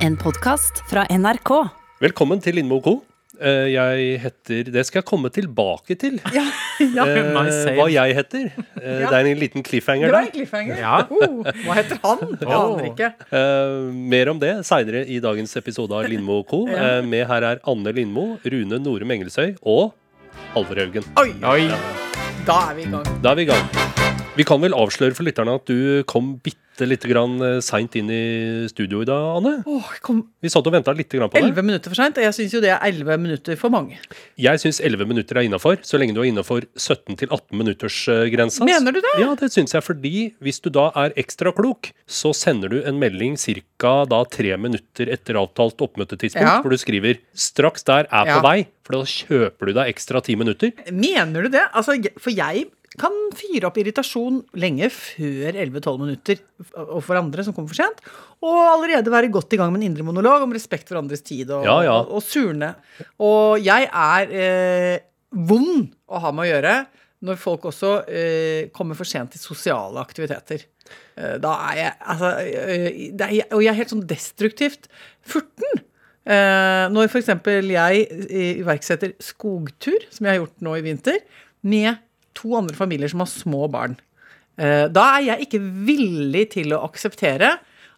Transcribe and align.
En 0.00 0.16
podkast 0.16 0.82
fra 0.90 1.04
NRK. 1.12 1.50
Velkommen 2.00 2.40
til 2.42 2.56
Lindmo 2.58 2.78
Co. 2.84 3.00
Eh, 3.40 3.70
Jeg 3.72 4.18
heter 4.20 4.68
Det 4.72 4.82
skal 4.86 5.00
jeg 5.00 5.06
komme 5.08 5.30
tilbake 5.32 5.96
til. 6.00 6.18
Ja, 6.36 6.44
ja. 6.80 7.04
eh, 7.04 7.76
hva 7.76 7.86
jeg 7.92 8.14
heter. 8.16 8.46
Eh, 8.80 9.04
Det 9.04 9.12
er 9.12 9.28
en 9.30 9.38
liten 9.40 9.62
cliffhanger 9.64 10.12
der. 10.12 10.30
cliffhanger. 10.34 10.78
Ja. 10.80 11.02
Oh, 11.10 11.42
hva 11.66 11.76
heter 11.78 11.98
han? 12.04 12.18
Jeg 12.40 12.48
Oh. 12.48 12.76
aner 12.76 12.90
ikke. 12.90 13.10
Eh, 13.32 13.92
mer 14.14 14.30
om 14.32 14.38
det 14.40 14.54
seinere 14.68 15.04
i 15.06 15.20
dagens 15.20 15.56
episode 15.60 15.92
av 15.96 16.08
Lindmo 16.08 16.42
Co. 16.48 16.66
Eh, 16.80 17.00
med 17.04 17.26
her 17.28 17.42
er 17.54 17.60
Anne 17.68 17.92
Lindmo, 17.96 18.38
Rune 18.44 18.80
Norum 18.80 19.10
Engelsøy 19.16 19.56
og 19.62 19.92
Halvor 20.54 20.76
Haugen. 20.80 21.04
Oi, 21.20 21.30
Oi. 21.44 21.68
da 22.46 22.58
er 22.70 22.74
vi 22.80 22.82
i 22.88 22.90
gang. 22.90 23.04
Da 23.22 23.32
er 23.32 23.36
vi 23.36 23.42
i 23.42 23.50
gang. 23.52 23.68
Vi 24.36 24.44
kan 24.46 24.60
vel 24.62 24.72
avsløre 24.72 25.12
for 25.16 25.26
lytterne 25.26 25.56
at 25.58 25.66
du 25.68 26.02
kom 26.08 26.36
bitte 26.40 26.58
lite 26.88 27.08
grann 27.10 27.36
seint 27.62 27.94
inn 27.96 28.10
i 28.10 28.68
studio 28.70 29.02
i 29.02 29.08
dag, 29.08 29.36
Anne. 29.40 29.54
Åh, 29.66 29.90
kom 30.04 30.22
Vi 30.42 30.48
satt 30.52 30.66
og 30.66 30.72
venta 30.72 30.92
litt 30.96 31.08
på 31.10 31.18
deg. 31.20 31.36
11 31.42 31.62
minutter 31.66 31.90
for 31.92 31.98
seint, 32.00 32.16
og 32.18 32.24
jeg 32.24 32.36
syns 32.36 32.54
jo 32.54 32.60
det 32.64 32.70
er 32.70 32.80
11 32.86 33.18
minutter 33.20 33.56
for 33.60 33.70
mange. 33.72 33.98
Jeg 34.40 34.60
syns 34.62 34.80
11 34.80 35.06
minutter 35.10 35.36
er 35.40 35.48
innafor, 35.48 35.78
så 35.82 35.98
lenge 36.00 36.14
du 36.16 36.20
er 36.22 36.30
innafor 36.30 36.64
17-18 36.78 37.56
minutters 37.58 37.98
eh, 38.08 38.24
grensa. 38.32 38.64
Mener 38.68 38.92
du 38.96 39.00
det? 39.04 39.14
Ja, 39.22 39.34
det 39.34 39.50
syns 39.52 39.74
jeg, 39.76 39.82
fordi 39.86 40.14
hvis 40.40 40.60
du 40.64 40.70
da 40.70 40.88
er 40.94 41.14
ekstra 41.20 41.52
klok, 41.56 41.92
så 42.06 42.32
sender 42.36 42.72
du 42.72 42.80
en 42.82 42.98
melding 43.02 43.36
ca. 43.40 43.94
da 44.08 44.24
tre 44.30 44.56
minutter 44.56 45.10
etter 45.12 45.38
avtalt 45.40 45.80
oppmøtetidspunkt, 45.80 46.46
Ja. 46.46 46.60
hvor 46.62 46.70
du 46.70 46.78
skriver 46.80 47.18
'straks 47.34 47.84
der 47.84 48.06
er 48.10 48.24
på 48.26 48.40
vei', 48.44 48.66
for 48.84 48.92
da 48.98 49.04
kjøper 49.04 49.66
du 49.66 49.72
deg 49.72 49.94
ekstra 49.94 50.22
ti 50.22 50.34
minutter. 50.36 50.72
Mener 50.90 51.42
du 51.42 51.48
det? 51.48 51.66
Altså, 51.74 51.96
for 52.18 52.30
jeg 52.30 52.66
kan 52.98 53.14
fyre 53.38 53.68
opp 53.68 53.76
irritasjon 53.78 54.40
lenge 54.58 54.88
før 54.90 55.54
11-12 55.54 56.00
minutter 56.00 56.40
overfor 56.74 57.20
andre 57.20 57.44
som 57.46 57.54
kommer 57.54 57.70
for 57.70 57.78
sent, 57.78 58.00
og 58.42 58.56
allerede 58.72 59.12
være 59.14 59.30
godt 59.30 59.54
i 59.54 59.60
gang 59.60 59.70
med 59.70 59.82
en 59.84 59.90
indre 59.92 60.06
monolog 60.08 60.42
om 60.42 60.54
respekt 60.56 60.90
for 60.90 60.98
andres 60.98 61.22
tid 61.22 61.52
og, 61.54 61.62
Ja, 61.68 61.76
ja. 61.86 61.92
og, 62.00 62.16
og 62.18 62.24
surne. 62.26 62.72
Og 63.22 63.60
jeg 63.62 63.86
er 63.86 64.34
eh, 64.34 64.96
vond 65.30 65.86
å 66.10 66.24
ha 66.24 66.32
med 66.34 66.48
å 66.48 66.50
gjøre 66.50 66.74
når 67.28 67.38
folk 67.38 67.68
også 67.68 67.92
eh, 68.08 68.70
kommer 68.74 68.96
for 68.98 69.06
sent 69.06 69.36
til 69.36 69.42
sosiale 69.44 70.00
aktiviteter. 70.02 70.66
Eh, 71.14 71.36
da 71.38 71.54
er 71.68 71.78
jeg 71.82 71.94
altså 72.16 72.30
eh, 72.42 72.90
er, 73.12 73.34
Og 73.54 73.60
jeg 73.62 73.70
er 73.74 73.78
helt 73.84 73.92
sånn 73.92 74.06
destruktivt 74.08 74.88
furten. 75.22 75.84
Eh, 76.26 76.84
når 76.90 77.06
f.eks. 77.12 77.30
jeg 77.70 78.06
eh, 78.08 78.54
iverksetter 78.64 79.14
skogtur, 79.22 80.00
som 80.10 80.26
jeg 80.26 80.34
har 80.34 80.42
gjort 80.42 80.64
nå 80.64 80.74
i 80.80 80.86
vinter, 80.90 81.20
med 81.60 82.00
to 82.40 82.54
andre 82.58 82.76
familier 82.78 83.12
som 83.12 83.22
har 83.22 83.30
små 83.30 83.68
barn. 83.72 83.98
Eh, 84.60 84.86
da 84.92 85.06
er 85.16 85.26
jeg 85.28 85.46
ikke 85.46 85.62
villig 85.86 86.46
til 86.56 86.74
å 86.74 86.82
akseptere 86.88 87.54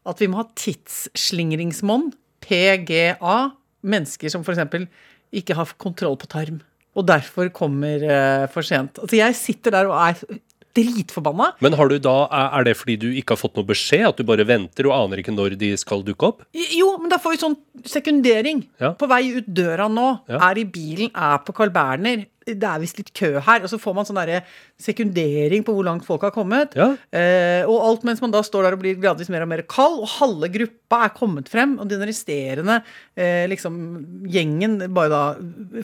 at 0.09 0.21
vi 0.21 0.29
må 0.31 0.41
ha 0.41 0.49
tidsslingringsmonn, 0.59 2.11
PGA, 2.43 3.39
mennesker 3.87 4.31
som 4.33 4.43
f.eks. 4.43 4.87
ikke 5.35 5.57
har 5.59 5.75
kontroll 5.83 6.19
på 6.19 6.31
tarm, 6.31 6.61
og 6.99 7.07
derfor 7.09 7.51
kommer 7.55 8.03
eh, 8.03 8.47
for 8.53 8.67
sent. 8.67 8.99
Altså, 8.99 9.19
jeg 9.19 9.39
sitter 9.39 9.79
der 9.79 9.91
og 9.91 9.99
er 9.99 10.41
dritforbanna. 10.75 11.53
Men 11.65 11.77
har 11.79 11.89
du 11.93 11.99
da, 12.03 12.17
er 12.59 12.65
det 12.69 12.77
fordi 12.81 12.97
du 13.01 13.09
ikke 13.13 13.37
har 13.37 13.41
fått 13.43 13.57
noe 13.59 13.69
beskjed? 13.69 14.07
At 14.09 14.21
du 14.21 14.25
bare 14.29 14.47
venter 14.49 14.89
og 14.89 14.97
aner 14.97 15.23
ikke 15.23 15.35
når 15.35 15.57
de 15.61 15.73
skal 15.81 16.05
dukke 16.07 16.29
opp? 16.33 16.45
Jo, 16.57 16.97
men 17.01 17.13
da 17.13 17.19
får 17.23 17.37
vi 17.37 17.43
sånn 17.45 17.57
sekundering. 17.89 18.65
Ja. 18.83 18.93
På 18.99 19.09
vei 19.11 19.25
ut 19.39 19.49
døra 19.49 19.89
nå, 19.93 20.11
Ja. 20.29 20.39
er 20.51 20.59
i 20.59 20.65
bilen, 20.65 21.11
er 21.15 21.39
på 21.45 21.55
Carl 21.55 21.71
Berner. 21.71 22.27
Det 22.45 22.65
er 22.67 22.81
visst 22.83 22.99
litt 22.99 23.13
kø 23.15 23.39
her. 23.39 23.63
Og 23.63 23.69
så 23.71 23.79
får 23.79 23.95
man 23.95 24.05
sånn 24.05 24.43
sekundering 24.83 25.63
på 25.63 25.73
hvor 25.77 25.85
langt 25.87 26.05
folk 26.05 26.23
har 26.27 26.33
kommet. 26.35 26.75
Ja. 26.75 26.97
Eh, 27.15 27.63
og 27.71 27.79
alt 27.87 28.03
mens 28.09 28.21
man 28.21 28.33
da 28.35 28.41
står 28.43 28.65
der 28.67 28.73
og 28.77 28.81
blir 28.83 28.99
gradvis 28.99 29.31
mer 29.31 29.43
og 29.45 29.49
mer 29.53 29.63
kald, 29.63 30.01
og 30.03 30.09
halve 30.19 30.51
gruppa 30.51 31.05
er 31.07 31.15
kommet 31.15 31.49
frem, 31.53 31.79
og 31.79 31.89
den 31.89 32.03
resterende 32.09 32.81
eh, 33.17 33.47
liksom 33.53 34.27
gjengen 34.27 34.81
bare 34.93 35.09
da 35.13 35.23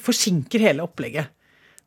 forsinker 0.03 0.59
hele 0.67 0.83
opplegget. 0.83 1.29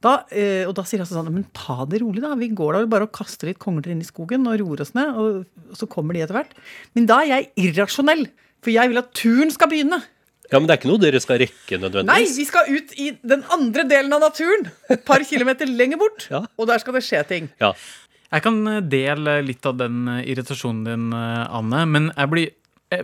Da, 0.02 0.14
eh, 0.34 0.64
og 0.66 0.74
da 0.78 0.84
sier 0.88 1.04
jeg 1.04 1.12
sånn 1.12 1.30
Men 1.30 1.46
ta 1.54 1.84
det 1.90 2.02
rolig, 2.02 2.24
da. 2.24 2.34
Vi 2.40 2.50
går 2.58 2.74
da 2.74 2.86
bare 2.90 3.06
og 3.06 3.14
kaster 3.16 3.50
litt 3.52 3.62
kongler 3.62 3.94
inn 3.94 4.02
i 4.02 4.08
skogen 4.08 4.48
og 4.50 4.58
roer 4.62 4.82
oss 4.86 4.96
ned, 4.98 5.14
og, 5.14 5.44
så 5.78 5.88
kommer 5.90 6.18
de 6.18 6.24
etter 6.26 6.38
hvert. 6.40 6.56
Men 6.98 7.08
da 7.10 7.22
er 7.22 7.30
jeg 7.36 7.52
irrasjonell, 7.68 8.26
for 8.62 8.74
jeg 8.74 8.92
vil 8.92 9.02
at 9.02 9.14
turen 9.18 9.54
skal 9.54 9.70
begynne. 9.72 10.02
Ja, 10.52 10.60
Men 10.60 10.68
det 10.68 10.74
er 10.74 10.80
ikke 10.82 10.92
noe 10.92 11.00
dere 11.00 11.22
skal 11.24 11.40
rekke 11.40 11.78
nødvendigvis? 11.80 12.12
Nei, 12.12 12.36
vi 12.36 12.46
skal 12.50 12.68
ut 12.68 12.96
i 13.00 13.12
den 13.24 13.44
andre 13.56 13.86
delen 13.88 14.12
av 14.18 14.26
naturen. 14.26 14.66
Et 14.92 15.04
par 15.08 15.24
kilometer 15.24 15.70
lenger 15.70 16.02
bort. 16.02 16.26
Ja. 16.34 16.44
Og 16.60 16.68
der 16.68 16.82
skal 16.82 16.98
det 16.98 17.06
skje 17.08 17.22
ting. 17.30 17.48
Ja. 17.62 17.72
Jeg 18.32 18.44
kan 18.44 18.60
dele 18.92 19.38
litt 19.44 19.66
av 19.68 19.78
den 19.80 20.10
irritasjonen 20.24 20.84
din, 20.88 21.08
eh, 21.16 21.46
Anne, 21.52 21.86
men 21.88 22.12
jeg 22.16 22.32
blir 22.32 22.52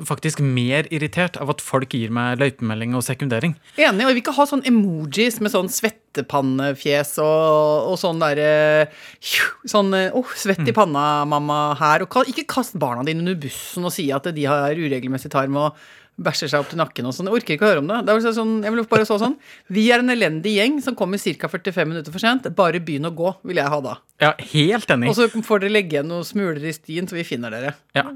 faktisk 0.07 0.41
mer 0.43 0.87
irritert 0.91 1.37
av 1.39 1.51
at 1.53 1.61
folk 1.63 1.93
gir 1.95 2.11
meg 2.13 2.41
løypemelding 2.41 2.95
og 2.97 3.05
sekundering. 3.07 3.55
Enig. 3.79 4.03
Og 4.03 4.11
vi 4.11 4.17
vil 4.17 4.23
ikke 4.23 4.35
ha 4.35 4.47
sånn 4.49 4.65
emojis 4.67 5.39
med 5.43 5.53
sånn 5.53 5.71
svettepannefjes 5.71 7.15
og, 7.23 7.93
og 7.93 7.99
sånn 8.01 8.19
derre 8.23 8.89
Sånn 9.71 9.93
åh, 9.95 10.19
oh, 10.19 10.33
svett 10.39 10.67
i 10.67 10.75
panna, 10.75 11.23
mamma, 11.29 11.61
her. 11.79 12.03
Og 12.03 12.31
ikke 12.31 12.47
kast 12.57 12.75
barna 12.79 13.05
dine 13.07 13.23
under 13.23 13.39
bussen 13.39 13.87
og 13.87 13.95
si 13.95 14.09
at 14.15 14.27
de 14.35 14.47
har 14.47 14.75
uregelmessig 14.75 15.31
tarm 15.33 15.57
og 15.59 15.79
bæsjer 16.17 16.49
seg 16.49 16.63
opp 16.63 16.71
til 16.71 16.79
nakken 16.81 17.05
og 17.05 17.13
sånn. 17.13 17.29
Jeg 17.29 17.39
orker 17.41 17.57
ikke 17.57 17.67
å 17.67 17.71
høre 17.71 17.83
om 17.83 17.89
det. 17.91 17.99
det 18.07 18.15
er 18.17 18.33
sånn, 18.33 18.57
jeg 18.65 18.73
vil 18.73 18.85
bare 18.89 19.05
så 19.05 19.19
sånn. 19.21 19.35
Vi 19.73 19.85
er 19.93 20.01
en 20.01 20.13
elendig 20.13 20.55
gjeng 20.57 20.79
som 20.83 20.97
kommer 20.97 21.21
ca. 21.21 21.49
45 21.51 21.91
minutter 21.91 22.13
for 22.13 22.23
sent. 22.23 22.49
Bare 22.57 22.81
begynn 22.83 23.05
å 23.09 23.13
gå, 23.13 23.33
vil 23.47 23.61
jeg 23.61 23.73
ha 23.73 23.79
da. 23.85 23.97
Ja, 24.17 24.31
helt 24.49 24.89
enig. 24.89 25.11
Og 25.11 25.17
så 25.17 25.27
får 25.29 25.61
dere 25.61 25.75
legge 25.75 25.93
igjen 25.93 26.09
noen 26.09 26.25
smuler 26.25 26.63
i 26.65 26.73
stien, 26.73 27.05
så 27.05 27.13
vi 27.13 27.25
finner 27.27 27.53
dere. 27.53 27.75
Ja. 27.93 28.07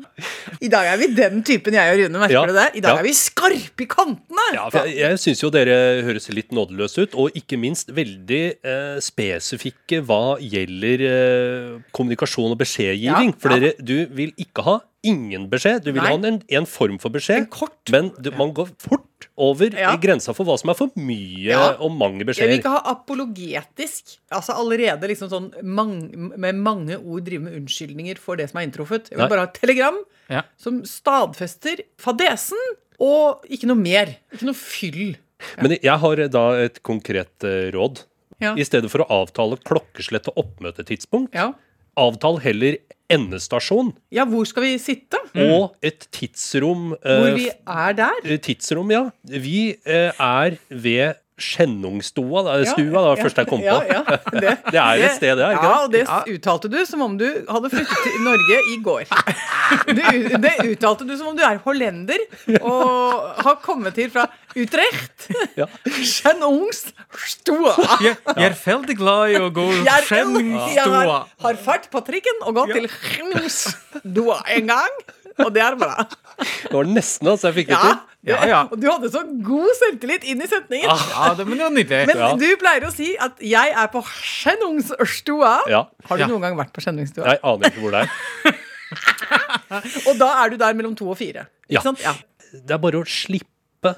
I 0.58 0.70
dag 0.74 0.90
er 0.90 0.98
vi 0.98 1.12
den 1.14 1.44
typen 1.46 1.78
jeg 1.78 1.94
og 1.94 2.02
Rune, 2.02 2.24
merker 2.24 2.40
Ja, 2.40 2.44
du 2.50 2.56
det? 2.58 2.68
I 2.80 2.82
dag 2.82 2.98
ja. 2.98 3.04
er 3.04 3.06
vi 3.06 3.14
skarpe 3.18 3.86
i 3.86 3.90
kantene! 3.90 4.48
Ja, 4.56 4.66
for 4.74 4.90
jeg 4.90 4.98
jeg 5.02 5.22
syns 5.22 5.44
jo 5.44 5.52
dere 5.54 5.76
høres 6.08 6.30
litt 6.34 6.54
nådeløse 6.56 7.06
ut, 7.06 7.18
og 7.22 7.38
ikke 7.38 7.60
minst 7.62 7.94
veldig 7.94 8.42
eh, 8.66 8.98
spesifikke 9.04 10.02
hva 10.08 10.40
gjelder 10.42 11.06
eh, 11.06 11.74
kommunikasjon 11.94 12.56
og 12.56 12.62
beskjedgiving. 12.64 13.36
Ja, 13.36 13.42
for 13.42 13.54
dere, 13.54 13.76
du 13.78 14.00
vil 14.18 14.34
ikke 14.42 14.66
ha 14.66 14.80
ingen 15.04 15.48
beskjed. 15.50 15.84
Du 15.84 15.92
vil 15.92 16.02
Nei. 16.02 16.12
ha 16.12 16.28
en, 16.30 16.42
en 16.48 16.66
form 16.70 16.98
for 17.02 17.10
beskjed, 17.10 17.38
En 17.38 17.46
kort. 17.48 17.90
men 17.90 18.12
du, 18.22 18.30
man 18.38 18.52
går 18.54 18.70
fort 18.78 19.28
over 19.38 19.72
Ja. 19.78 19.96
grensa 19.98 20.34
for 20.36 20.46
hva 20.46 20.58
som 20.60 20.70
er 20.70 20.78
for 20.78 20.92
mye 20.96 21.50
Ja. 21.50 21.74
og 21.80 21.92
mange 21.92 22.20
Jeg 22.22 22.26
vil 22.26 22.34
beskjeder. 22.34 22.60
ikke 22.60 22.70
ha 22.76 22.82
apologetisk. 22.94 24.18
Altså 24.32 24.54
allerede 24.58 25.08
liksom 25.10 25.30
sånn 25.32 25.50
mang, 25.64 26.12
med 26.38 26.56
mange 26.56 26.98
ord 27.00 27.24
drive 27.26 27.42
med 27.42 27.54
unnskyldninger 27.62 28.18
for 28.22 28.36
det 28.38 28.50
som 28.52 28.60
er 28.62 28.68
inntruffet. 28.68 29.10
Jeg 29.10 29.18
vil 29.18 29.26
Nei. 29.26 29.30
bare 29.30 29.46
ha 29.46 29.48
et 29.50 29.58
telegram 29.60 29.98
Ja. 30.30 30.42
som 30.58 30.84
stadfester 30.86 31.82
fadesen, 31.98 32.58
og 33.00 33.44
ikke 33.50 33.66
noe 33.68 33.76
mer. 33.82 34.18
Ikke 34.34 34.46
noe 34.46 34.54
fyll. 34.58 35.16
Men 35.62 35.72
jeg 35.82 35.98
har 35.98 36.16
da 36.30 36.52
et 36.62 36.84
konkret 36.84 37.44
eh, 37.44 37.72
råd. 37.74 38.04
Ja. 38.40 38.56
I 38.56 38.64
stedet 38.66 38.90
for 38.90 39.00
å 39.04 39.10
avtale 39.10 39.58
klokkeslett 39.58 40.28
og 40.30 40.38
oppmøtetidspunkt, 40.46 41.34
Ja. 41.34 41.54
Avtal 42.00 42.40
heller 42.44 42.78
endestasjon 43.12 43.92
ja, 44.16 44.24
hvor 44.30 44.46
skal 44.48 44.64
vi 44.64 44.76
sitte? 44.80 45.20
og 45.36 45.76
et 45.84 46.08
tidsrom. 46.12 46.94
eh, 47.04 47.18
Hvor 47.20 47.34
vi 47.36 47.48
er 47.52 47.94
der? 47.98 48.38
Tidsrom, 48.44 48.92
ja. 48.92 49.06
Vi 49.28 49.76
eh, 49.86 50.12
er 50.16 50.56
ved 50.70 51.20
Skjennungstua. 51.42 52.44
Det 52.48 52.54
er 52.54 52.70
stua, 52.72 52.86
det 52.86 52.94
var 53.08 53.16
det 53.20 53.26
første 53.26 53.44
jeg 53.46 53.50
kom 53.52 53.62
på. 53.62 53.66
Ja, 53.66 53.80
ja, 53.90 54.02
det, 54.44 54.54
Det 54.72 54.80
er 54.84 55.04
et 55.08 55.16
sted, 55.18 55.34
det, 55.40 55.50
ikke 55.56 55.68
Ja, 55.68 55.74
og 55.84 55.92
det 55.96 56.04
uttalte 56.36 56.72
du 56.72 56.78
som 56.88 57.02
om 57.08 57.18
du 57.20 57.26
hadde 57.50 57.72
flyttet 57.74 58.06
til 58.06 58.22
Norge 58.28 58.62
i 58.76 58.78
går. 58.86 59.04
Du, 59.88 60.02
det 60.44 60.52
uttalte 60.68 61.06
du 61.08 61.14
som 61.16 61.30
om 61.32 61.36
du 61.38 61.42
er 61.48 61.58
hollender 61.64 62.20
og 62.60 63.38
har 63.46 63.56
kommet 63.64 63.96
hit 64.00 64.12
fra 64.14 64.26
Utrecht. 64.60 65.30
Ja. 65.62 65.66
Skjennungstua. 65.88 67.74
Jeg, 68.04 68.16
jeg 68.36 68.46
er 68.50 68.56
veldig 68.66 68.96
glad 69.00 69.34
i 69.34 69.40
å 69.42 69.50
gå 69.54 69.66
er- 69.82 70.06
jeg 70.12 70.86
har, 70.92 71.12
har 71.46 71.60
fart 71.64 71.88
på 71.92 72.02
trikken 72.08 72.44
og 72.48 72.56
gått 72.60 72.74
til 72.76 72.88
Skjennungstua 72.92 74.42
en 74.58 74.70
gang, 74.72 75.00
og 75.42 75.52
det 75.56 75.64
er 75.66 75.78
bra. 75.80 76.06
Det 76.42 76.74
var 76.74 76.90
nesten 76.90 77.32
altså 77.32 77.50
jeg 77.52 77.62
fikk 77.62 77.72
det 77.74 77.78
Ja, 77.80 77.82
til. 77.88 78.00
Ja, 78.24 78.38
ja. 78.46 78.60
Og 78.72 78.78
du 78.80 78.86
hadde 78.92 79.10
så 79.10 79.24
god 79.42 79.72
selvtillit 79.80 80.24
inn 80.30 80.42
i 80.44 80.48
setningen. 80.50 80.86
Ja, 80.90 81.32
det, 81.38 81.46
men 81.48 81.58
det 81.58 81.66
var 81.66 81.74
nydelig. 81.74 82.02
Men 82.12 82.18
Ja. 82.22 82.32
du 82.38 82.48
pleier 82.62 82.86
å 82.86 82.92
si 82.94 83.16
at 83.18 83.40
'jeg 83.42 83.74
er 83.74 83.88
på 83.90 84.04
Skjennungstua'. 84.06 85.68
Ja. 85.70 85.88
Har 86.06 86.18
du 86.18 86.24
Ja. 86.24 86.28
noen 86.28 86.42
gang 86.42 86.56
vært 86.58 86.72
på 86.74 86.82
Skjennungstua? 86.86 87.26
Jeg 87.26 87.40
aner 87.44 87.70
ikke 87.72 87.82
hvor 87.82 87.92
det 87.92 88.04
er. 88.06 88.60
Og 90.08 90.18
da 90.20 90.30
er 90.44 90.50
du 90.54 90.58
der 90.62 90.74
mellom 90.78 90.96
to 90.98 91.10
og 91.10 91.18
fire. 91.18 91.48
Ikke 91.70 91.80
Ja. 91.80 91.82
sant? 91.82 92.00
Ja. 92.04 92.14
Det 92.52 92.72
er 92.72 92.78
bare 92.78 93.00
å 93.02 93.06
slippe 93.08 93.48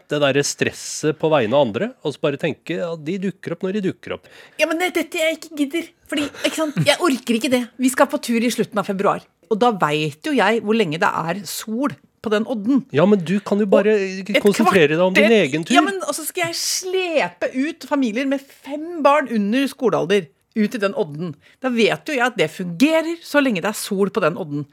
det 0.07 0.19
derre 0.21 0.43
stresset 0.45 1.17
på 1.19 1.27
vegne 1.29 1.53
av 1.57 1.67
andre, 1.67 1.93
og 2.05 2.13
så 2.13 2.21
bare 2.21 2.37
tenke 2.37 2.77
at 2.79 3.03
de 3.03 3.17
dukker 3.19 3.51
opp 3.51 3.63
når 3.65 3.73
de 3.73 3.81
dukker 3.91 4.13
opp. 4.13 4.27
ja, 4.57 4.65
men 4.67 4.77
det 4.79 4.87
er 4.95 5.03
dette 5.03 5.17
jeg 5.19 5.37
ikke 5.39 5.57
gidder. 5.57 5.89
Fordi, 6.07 6.29
ikke 6.45 6.55
sant? 6.55 6.75
Jeg 6.85 6.97
orker 6.99 7.33
ikke 7.35 7.49
det. 7.51 7.69
Vi 7.77 7.89
skal 7.89 8.07
på 8.07 8.21
tur 8.21 8.39
i 8.39 8.49
slutten 8.53 8.77
av 8.79 8.85
februar. 8.85 9.21
Og 9.51 9.59
da 9.59 9.71
veit 9.71 10.21
jo 10.23 10.31
jeg 10.31 10.61
hvor 10.63 10.73
lenge 10.77 10.97
det 10.99 11.09
er 11.09 11.43
sol 11.45 11.89
på 12.23 12.31
den 12.31 12.45
odden. 12.47 12.85
Ja, 12.95 13.03
men 13.09 13.19
du 13.27 13.35
kan 13.43 13.59
jo 13.59 13.67
bare 13.67 13.93
konsentrere 14.41 14.93
deg 14.95 15.03
om 15.03 15.15
din 15.17 15.33
egen 15.35 15.65
tur. 15.67 15.75
Ja, 15.75 15.83
men 15.83 15.99
Og 16.07 16.15
så 16.15 16.23
skal 16.27 16.49
jeg 16.49 16.59
slepe 16.59 17.49
ut 17.51 17.83
familier 17.89 18.25
med 18.31 18.41
fem 18.41 19.01
barn 19.03 19.27
under 19.33 19.67
skolealder 19.67 20.29
ut 20.55 20.75
i 20.77 20.81
den 20.81 20.93
odden. 20.99 21.31
Da 21.63 21.71
vet 21.73 22.07
jo 22.07 22.13
jeg 22.15 22.25
at 22.27 22.35
det 22.39 22.51
fungerer 22.53 23.15
så 23.25 23.41
lenge 23.43 23.63
det 23.65 23.71
er 23.71 23.77
sol 23.77 24.11
på 24.13 24.21
den 24.23 24.37
odden. 24.39 24.67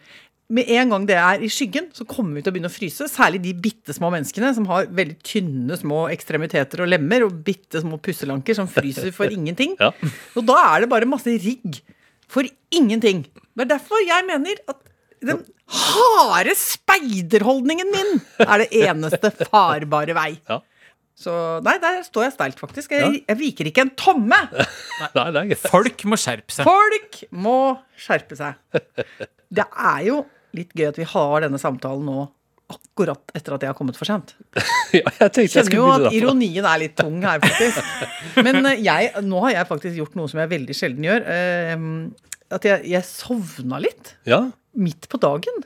med 0.51 0.67
en 0.75 0.91
gang 0.91 1.05
det 1.07 1.15
er 1.15 1.43
i 1.47 1.49
skyggen, 1.49 1.85
så 1.95 2.03
kommer 2.11 2.35
vi 2.35 2.43
til 2.43 2.51
å 2.51 2.55
begynne 2.57 2.71
å 2.73 2.75
fryse. 2.75 3.07
Særlig 3.07 3.39
de 3.45 3.53
bitte 3.55 3.95
små 3.95 4.09
menneskene 4.11 4.49
som 4.57 4.65
har 4.67 4.89
veldig 4.91 5.15
tynne 5.23 5.77
små 5.79 6.09
ekstremiteter 6.11 6.83
og 6.83 6.91
lemmer, 6.91 7.23
og 7.23 7.37
bitte 7.47 7.79
små 7.85 8.01
pusselanker 8.03 8.59
som 8.59 8.67
fryser 8.67 9.13
for 9.15 9.31
ingenting. 9.37 9.77
Ja. 9.79 9.93
Og 10.35 10.43
da 10.49 10.57
er 10.73 10.83
det 10.83 10.91
bare 10.91 11.07
masse 11.07 11.31
rigg 11.31 11.79
for 12.31 12.43
ingenting. 12.75 13.23
Det 13.55 13.63
er 13.67 13.71
derfor 13.77 14.03
jeg 14.03 14.27
mener 14.27 14.59
at 14.71 14.83
den 15.23 15.45
harde 15.71 16.55
speiderholdningen 16.59 17.91
min 17.95 18.17
er 18.45 18.65
det 18.65 18.69
eneste 18.87 19.31
farbare 19.51 20.17
vei. 20.17 20.33
Ja. 20.51 20.61
Så 21.21 21.33
nei, 21.67 21.75
der 21.83 21.99
står 22.07 22.25
jeg 22.29 22.33
steilt, 22.39 22.61
faktisk. 22.63 22.95
Jeg, 22.97 23.21
jeg 23.29 23.37
viker 23.37 23.69
ikke 23.69 23.83
en 23.85 23.91
tomme! 23.99 24.39
Nei, 25.03 25.09
det 25.13 25.25
er 25.43 25.49
greit. 25.51 25.67
Folk 25.69 26.05
må 26.09 26.17
skjerpe 26.17 26.55
seg. 26.55 26.65
Folk 26.65 27.19
må 27.45 27.57
skjerpe 28.01 28.39
seg. 28.39 28.57
Det 29.53 29.67
er 29.69 30.05
jo 30.07 30.23
litt 30.57 30.73
gøy 30.75 30.89
at 30.89 31.01
vi 31.03 31.05
har 31.13 31.45
denne 31.45 31.61
samtalen 31.61 32.09
nå 32.09 32.23
akkurat 32.71 33.33
etter 33.37 33.57
at 33.57 33.65
jeg 33.67 33.73
har 33.73 33.77
kommet 33.77 33.99
for 34.01 34.09
sent. 34.09 34.33
Ja, 34.97 35.05
jeg 35.21 35.31
tenkte 35.37 35.45
jeg 35.45 35.53
Kjenner 35.69 35.77
jo 35.77 35.91
at 36.09 36.15
ironien 36.17 36.67
er 36.67 36.81
litt 36.83 36.97
tung 36.99 37.21
her, 37.23 37.39
faktisk. 37.45 37.85
Men 38.47 38.65
eh, 38.67 38.81
jeg, 38.83 39.13
nå 39.23 39.39
har 39.45 39.53
jeg 39.59 39.69
faktisk 39.69 40.01
gjort 40.01 40.17
noe 40.19 40.31
som 40.33 40.41
jeg 40.43 40.51
veldig 40.51 40.75
sjelden 40.75 41.05
gjør. 41.07 41.29
eh, 41.31 41.85
At 42.57 42.67
jeg, 42.67 42.89
jeg 42.91 43.07
sovna 43.07 43.79
litt 43.85 44.15
Ja, 44.27 44.41
midt 44.77 45.09
på 45.09 45.19
dagen. 45.21 45.65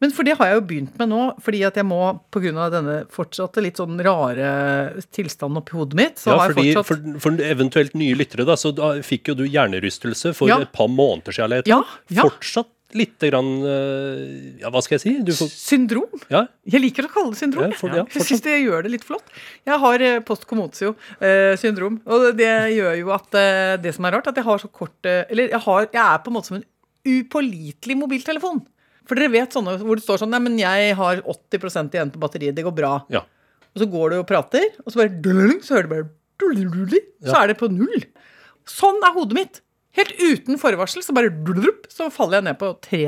Men 0.00 0.10
for 0.16 0.24
det 0.24 0.32
har 0.38 0.46
jeg 0.48 0.56
jo 0.56 0.62
begynt 0.64 0.94
med 0.98 1.10
nå, 1.12 1.18
fordi 1.44 1.58
at 1.68 1.76
jeg 1.76 1.84
må 1.84 1.98
pga. 2.32 2.70
denne 2.72 2.94
fortsatte 3.12 3.60
litt 3.60 3.76
sånn 3.76 3.98
rare 4.00 4.94
tilstanden 5.12 5.60
oppi 5.60 5.76
hodet 5.76 5.94
mitt, 5.98 6.16
så 6.22 6.30
ja 6.32 6.38
har 6.40 6.48
jeg 6.48 6.56
fordi, 6.56 6.72
fortsatt 6.74 6.88
for, 6.88 7.20
for 7.20 7.44
eventuelt 7.44 7.94
nye 8.00 8.14
lyttere, 8.16 8.46
da, 8.48 8.56
så 8.56 8.72
da 8.74 8.94
fikk 9.04 9.28
jo 9.28 9.34
du 9.34 9.44
hjernerystelse 9.44 10.32
for 10.34 10.48
Ja. 10.48 10.56
et 10.64 10.72
par 10.72 10.88
måneder 10.88 11.32
siden. 11.36 11.44
Eller 11.52 11.62
Ja, 11.68 11.82
ja. 12.08 12.22
Fortsatt 12.24 12.72
lite 12.96 13.28
grann 13.30 13.50
eh, 13.62 14.56
Ja, 14.64 14.70
hva 14.72 14.80
skal 14.82 14.96
jeg 14.96 15.02
si? 15.04 15.12
Du 15.22 15.30
får, 15.36 15.52
Syndrom. 15.52 16.08
ja, 16.32 16.46
Jeg 16.66 16.80
liker 16.80 17.04
å 17.06 17.12
kalle 17.12 17.30
det 17.36 17.38
syndrom. 17.38 17.68
Ja, 17.70 17.76
for- 17.76 17.92
ja, 17.94 18.02
jeg 18.08 18.22
syns 18.26 18.40
det 18.42 18.56
gjør 18.64 18.82
det 18.82 18.90
litt 18.96 19.04
flott. 19.04 19.22
Jeg 19.68 19.78
har 19.78 20.00
eh, 20.02 20.18
post 20.20 20.46
commotio-syndrom. 20.48 22.00
og 22.06 22.36
det 22.40 22.50
gjør 22.74 22.98
jo 22.98 23.12
at 23.14 23.34
eh, 23.38 23.76
det 23.84 23.94
som 23.94 24.04
er 24.08 24.12
rart, 24.16 24.26
at 24.32 24.34
jeg 24.40 24.44
har 24.48 24.58
så 24.58 24.68
kort 24.72 25.06
eh, 25.06 25.24
Eller 25.30 25.50
jeg, 25.52 25.60
har, 25.60 25.86
jeg 25.92 26.02
er 26.02 26.18
på 26.24 26.32
en 26.32 26.34
måte 26.40 26.46
som 26.50 26.56
en 26.56 26.64
upålitelig 27.06 27.96
mobiltelefon. 28.00 28.62
For 29.08 29.18
dere 29.18 29.32
vet 29.32 29.56
sånne 29.56 29.78
hvor 29.82 29.98
det 29.98 30.04
står 30.04 30.20
sånn 30.22 30.30
Nei, 30.34 30.42
men 30.44 30.58
jeg 30.60 30.94
har 30.98 31.22
80% 31.24 31.96
igjen 31.96 32.12
på 32.14 32.20
batteriet. 32.22 32.56
Det 32.56 32.66
går 32.66 32.76
bra. 32.76 32.94
ja. 33.12 33.24
Og 33.70 33.82
så 33.82 33.86
går 33.86 34.10
du 34.10 34.16
og 34.18 34.26
prater, 34.26 34.64
og 34.82 34.90
så 34.90 34.98
bare 34.98 35.60
Så 35.62 35.76
hører 35.76 35.86
du 35.86 35.92
bare 35.92 36.08
Så 37.22 37.36
er 37.38 37.50
det 37.52 37.58
på 37.60 37.68
null. 37.70 38.06
Sånn 38.66 38.98
er 39.06 39.14
hodet 39.14 39.36
mitt. 39.36 39.60
Helt 39.98 40.14
uten 40.18 40.58
forvarsel 40.58 41.02
så 41.02 41.14
bare 41.14 41.30
så 41.90 42.08
faller 42.14 42.40
jeg 42.40 42.46
ned 42.48 42.58
på 42.58 42.72
3 42.86 43.04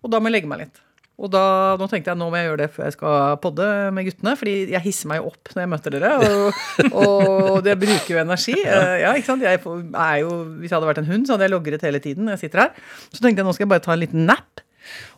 Og 0.00 0.10
da 0.12 0.20
må 0.20 0.28
jeg 0.30 0.38
legge 0.38 0.48
meg 0.48 0.64
litt. 0.64 0.80
Og 1.20 1.28
da, 1.28 1.42
nå 1.76 1.84
tenkte 1.90 2.08
jeg 2.14 2.16
nå 2.16 2.30
må 2.32 2.38
jeg 2.40 2.46
gjøre 2.48 2.60
det 2.62 2.68
før 2.72 2.86
jeg 2.88 2.94
skal 2.96 3.34
podde 3.44 3.66
med 3.92 4.06
guttene, 4.08 4.32
fordi 4.40 4.54
jeg 4.72 4.80
hisser 4.86 5.10
meg 5.10 5.20
jo 5.20 5.28
opp 5.28 5.50
når 5.52 5.60
jeg 5.60 5.70
møter 5.74 5.94
dere, 5.96 6.12
og, 6.24 6.62
og 7.02 7.58
det 7.66 7.74
bruker 7.82 8.14
jo 8.14 8.22
energi. 8.22 8.56
Eh, 8.64 8.94
Ja, 9.02 9.12
ikke 9.18 9.28
sant? 9.28 9.44
Jeg 9.44 9.60
er 9.60 10.16
jo, 10.22 10.30
hvis 10.62 10.70
jeg 10.70 10.76
hadde 10.78 10.88
vært 10.88 11.02
en 11.02 11.10
hund, 11.10 11.28
så 11.28 11.36
hadde 11.36 11.44
jeg 11.48 11.52
logret 11.52 11.84
hele 11.84 12.00
tiden 12.00 12.24
når 12.24 12.38
jeg 12.38 12.46
sitter 12.46 12.64
her. 12.64 12.74
Så 13.12 13.20
tenkte 13.20 13.42
jeg 13.44 13.48
nå 13.50 13.52
skal 13.56 13.66
jeg 13.68 13.72
bare 13.74 13.84
ta 13.84 13.92
en 13.96 14.00
liten 14.06 14.24
nap. 14.28 14.64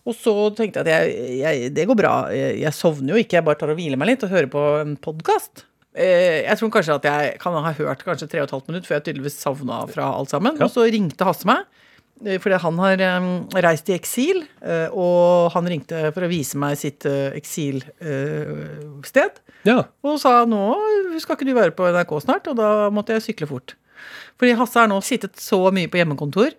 Og 0.03 0.17
så 0.19 0.33
tenkte 0.59 0.83
jeg 0.83 0.89
at 0.89 0.91
jeg, 1.15 1.37
jeg, 1.39 1.69
det 1.77 1.85
går 1.87 1.99
bra. 2.03 2.15
Jeg, 2.35 2.57
jeg 2.65 2.75
sovner 2.75 3.15
jo 3.15 3.23
ikke, 3.23 3.39
jeg 3.39 3.47
bare 3.47 3.61
tar 3.63 3.71
og 3.71 3.79
hviler 3.79 4.01
meg 4.01 4.11
litt 4.11 4.27
og 4.27 4.35
hører 4.35 4.51
på 4.51 4.65
en 4.81 4.97
podkast. 5.07 5.69
Eh, 5.95 6.43
jeg 6.49 6.57
tror 6.59 6.71
kanskje 6.75 6.95
at 6.99 7.07
jeg 7.07 7.33
kan 7.43 7.55
ha 7.63 7.73
hørt 7.79 8.03
kanskje 8.07 8.27
tre 8.33 8.41
og 8.43 8.49
et 8.49 8.55
halvt 8.57 8.71
minutt 8.73 8.87
før 8.89 8.99
jeg 8.99 9.07
tydeligvis 9.11 9.39
savna 9.39 9.83
fra 9.93 10.09
alt 10.17 10.33
sammen. 10.33 10.59
Og 10.65 10.71
så 10.73 10.87
ringte 10.91 11.27
Hasse 11.29 11.47
meg, 11.49 11.63
eh, 11.69 11.92
fordi 12.43 12.59
han 12.63 12.79
har 12.83 13.03
eh, 13.03 13.29
reist 13.65 13.89
i 13.91 13.97
eksil. 13.97 14.43
eh, 14.63 14.89
og 14.93 15.53
han 15.57 15.69
ringte 15.71 16.11
for 16.15 16.27
å 16.27 16.31
vise 16.31 16.59
meg 16.61 16.79
sitt 16.81 17.07
eh, 17.09 17.35
eksilsted. 17.39 19.33
ja. 19.69 19.79
Og 20.03 20.19
sa 20.23 20.43
nå 20.49 20.65
skal 21.23 21.37
ikke 21.37 21.49
du 21.49 21.55
være 21.57 21.75
på 21.77 21.87
NRK 21.93 22.13
snart, 22.25 22.49
og 22.51 22.59
da 22.59 22.69
måtte 22.95 23.15
jeg 23.17 23.27
sykle 23.31 23.47
fort. 23.51 23.69
Fordi 24.41 24.57
Hasse 24.59 24.81
har 24.81 24.89
nå 24.91 24.97
sittet 25.07 25.39
så 25.39 25.59
mye 25.75 25.91
på 25.91 26.01
hjemmekontor 26.01 26.51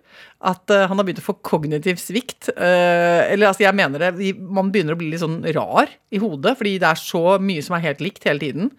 at 0.48 0.64
eh, 0.72 0.86
han 0.88 0.96
har 0.96 1.04
begynt 1.06 1.20
å 1.20 1.26
få 1.26 1.36
kognitiv 1.44 1.96
svikt. 2.00 2.48
Eh, 2.54 3.20
eller 3.32 3.50
altså, 3.50 3.66
jeg 3.66 3.76
mener 3.76 4.00
det, 4.00 4.32
man 4.40 4.70
begynner 4.72 4.96
å 4.96 5.00
bli 5.00 5.10
litt 5.12 5.24
sånn 5.24 5.42
rar 5.56 5.88
i 6.14 6.18
hodet, 6.22 6.56
fordi 6.60 6.78
det 6.80 6.88
er 6.90 7.00
så 7.00 7.36
mye 7.42 7.64
som 7.64 7.76
er 7.76 7.86
helt 7.88 8.00
likt 8.04 8.24
hele 8.28 8.40
tiden. 8.40 8.70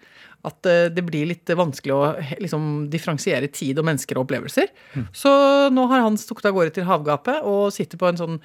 At 0.44 0.66
eh, 0.66 0.88
det 0.94 1.02
blir 1.06 1.26
litt 1.26 1.46
vanskelig 1.58 1.94
å 1.94 2.02
liksom, 2.42 2.88
differensiere 2.92 3.48
tid 3.50 3.78
og 3.80 3.84
mennesker 3.88 4.18
og 4.18 4.26
opplevelser. 4.28 4.68
Så 5.16 5.32
nå 5.72 5.86
har 5.90 6.04
han 6.04 6.16
stukket 6.20 6.46
av 6.50 6.54
gårde 6.58 6.74
til 6.76 6.84
havgapet 6.86 7.42
og 7.42 7.72
sitter 7.74 7.98
på 7.98 8.06
en 8.12 8.20
sånn 8.20 8.36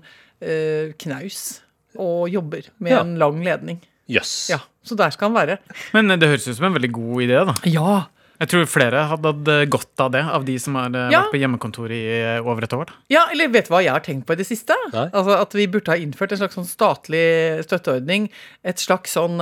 eh, 0.42 0.94
knaus 1.02 1.62
og 2.00 2.30
jobber 2.32 2.70
med 2.80 2.92
Ja. 2.96 3.02
en 3.04 3.18
lang 3.20 3.44
ledning. 3.44 3.82
Jøss. 4.10 4.50
Ja, 4.50 4.60
Så 4.84 4.96
der 4.98 5.12
skal 5.12 5.30
han 5.30 5.36
være. 5.38 5.60
Men 5.94 6.08
det 6.20 6.28
høres 6.28 6.48
ut 6.48 6.56
som 6.58 6.66
en 6.66 6.74
veldig 6.74 6.92
god 6.92 7.22
idé, 7.28 7.46
da. 7.46 7.54
Ja, 7.70 8.06
Jeg 8.42 8.50
tror 8.50 8.66
flere 8.66 9.04
hadde 9.06 9.30
hatt 9.30 9.48
eh, 9.54 9.66
godt 9.70 10.02
av 10.02 10.10
det, 10.16 10.24
av 10.26 10.44
de 10.48 10.56
som 10.58 10.74
har 10.74 10.88
eh, 10.90 11.12
Ja. 11.14 11.20
vært 11.22 11.36
på 11.36 11.40
hjemmekontor 11.44 11.92
i 11.94 12.40
over 12.42 12.64
et 12.66 12.74
år. 12.74 12.88
Da. 12.90 12.94
Ja, 13.14 13.28
eller 13.32 13.48
vet 13.54 13.68
du 13.68 13.76
hva 13.76 13.84
jeg 13.84 13.92
har 13.94 14.02
tenkt 14.02 14.26
på 14.26 14.34
i 14.34 14.40
det 14.40 14.48
siste? 14.48 14.74
Altså 14.96 15.36
At 15.40 15.54
vi 15.54 15.68
burde 15.68 15.92
ha 15.94 15.96
innført 16.02 16.32
en 16.34 16.40
slags 16.42 16.56
sånn 16.58 16.66
statlig 16.66 17.62
støtteordning. 17.68 18.32
Et 18.66 18.78
slags 18.82 19.14
sånn 19.14 19.38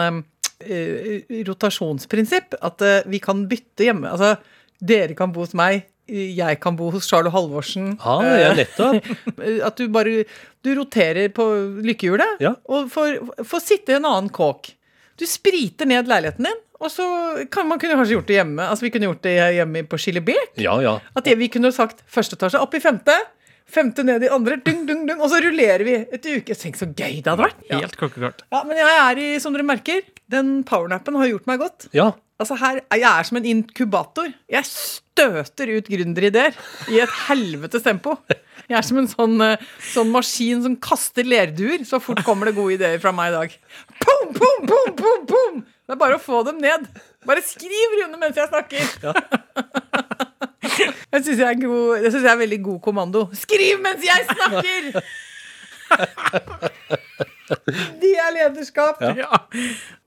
rotasjonsprinsipp. 1.48 2.58
At 2.66 2.82
eh, 2.86 3.02
vi 3.10 3.20
kan 3.24 3.46
bytte 3.50 3.88
hjemme. 3.88 4.10
Altså, 4.12 4.36
dere 4.80 5.16
kan 5.18 5.32
bo 5.36 5.44
hos 5.46 5.56
meg. 5.58 5.86
Jeg 6.10 6.58
kan 6.64 6.74
bo 6.80 6.88
hos 6.94 7.06
Charlo 7.06 7.30
Halvorsen. 7.34 7.92
Ah, 8.02 8.24
ja, 8.26 8.50
Eh, 8.50 8.56
nettopp. 8.64 9.10
At 9.68 9.78
du 9.78 9.88
bare 9.94 10.24
Du 10.66 10.72
roterer 10.76 11.30
på 11.32 11.46
lykkehjulet 11.86 12.42
Ja. 12.44 12.56
og 12.68 12.90
får, 12.92 13.20
får 13.46 13.62
sitte 13.64 13.94
i 13.94 14.00
en 14.00 14.08
annen 14.10 14.32
kåk. 14.34 14.72
Du 15.20 15.26
spriter 15.30 15.86
ned 15.88 16.08
leiligheten 16.10 16.48
din, 16.48 16.58
og 16.80 16.90
så 16.92 17.06
kan 17.52 17.68
man 17.68 17.80
kunne 17.80 17.96
kanskje 18.00 18.16
gjort 18.18 18.28
det 18.28 18.38
hjemme. 18.40 18.66
Altså 18.72 18.86
Vi 18.88 18.92
kunne 18.92 19.08
gjort 19.10 19.22
det 19.24 19.36
hjemme 19.60 19.84
på 19.88 20.00
Skillebekk. 20.00 20.58
Ja, 20.64 20.78
ja. 20.84 20.98
At 21.16 21.28
vi 21.40 21.48
kunne 21.52 21.72
sagt 21.76 22.02
første 22.08 22.36
etasje 22.40 22.60
opp 22.64 22.74
i 22.76 22.82
femte, 22.84 23.16
femte 23.70 24.06
ned 24.06 24.26
i 24.26 24.32
andre, 24.34 24.58
dung, 24.66 24.86
dung, 24.90 25.04
dung, 25.10 25.20
og 25.22 25.30
så 25.32 25.42
rullerer 25.44 25.86
vi 25.88 25.98
et 26.02 26.26
uke. 26.26 26.58
Tenk 26.58 26.80
så 26.80 26.88
gøy 26.90 27.20
det 27.20 27.30
hadde 27.30 27.44
vært. 27.44 27.62
Ja. 27.70 27.82
Helt 27.84 28.00
klokkeklart. 28.00 28.44
ja, 28.52 28.64
Men 28.68 28.82
jeg 28.82 28.98
er 29.04 29.22
i, 29.26 29.30
som 29.44 29.56
dere 29.56 29.68
merker, 29.68 30.02
den 30.32 30.60
powernappen 30.68 31.18
har 31.20 31.32
gjort 31.32 31.48
meg 31.50 31.62
godt. 31.64 31.90
Ja, 31.96 32.12
Altså 32.40 32.56
her, 32.56 32.78
Jeg 32.96 33.04
er 33.04 33.26
som 33.28 33.38
en 33.38 33.48
inkubator. 33.52 34.30
Jeg 34.48 34.64
støter 34.64 35.74
ut 35.76 35.90
gründerideer 35.92 36.56
i 36.88 37.02
et 37.04 37.16
helvetes 37.28 37.84
tempo. 37.84 38.14
Jeg 38.70 38.78
er 38.78 38.86
som 38.88 39.02
en 39.02 39.10
sånn, 39.12 39.36
eh, 39.44 39.66
sånn 39.92 40.12
maskin 40.14 40.64
som 40.64 40.78
kaster 40.80 41.28
lerduer. 41.28 41.84
Så 41.84 42.00
fort 42.00 42.24
kommer 42.24 42.48
det 42.48 42.56
gode 42.56 42.78
ideer 42.78 43.00
fra 43.04 43.12
meg 43.12 43.34
i 43.34 43.36
dag. 43.36 43.58
Pum, 44.00 44.32
pum, 44.38 44.68
pum, 44.72 44.96
pum, 44.96 45.26
pum! 45.28 45.60
Det 45.84 45.98
er 45.98 46.00
bare 46.00 46.16
å 46.16 46.24
få 46.24 46.46
dem 46.48 46.62
ned. 46.64 46.88
Bare 47.28 47.44
skriv 47.44 47.98
Rune 48.00 48.22
mens 48.22 48.40
jeg 48.40 48.48
snakker. 48.48 50.29
Jeg 51.10 51.24
syns 51.26 51.40
jeg, 51.42 51.60
det 51.64 52.12
jeg 52.14 52.30
er 52.30 52.38
veldig 52.44 52.62
god 52.68 52.80
kommando. 52.86 53.24
Skriv 53.34 53.80
mens 53.82 54.04
jeg 54.06 54.28
snakker! 54.30 54.92
Det 58.00 58.12
er 58.22 58.30
lederskap. 58.36 59.00
Ja. 59.18 59.40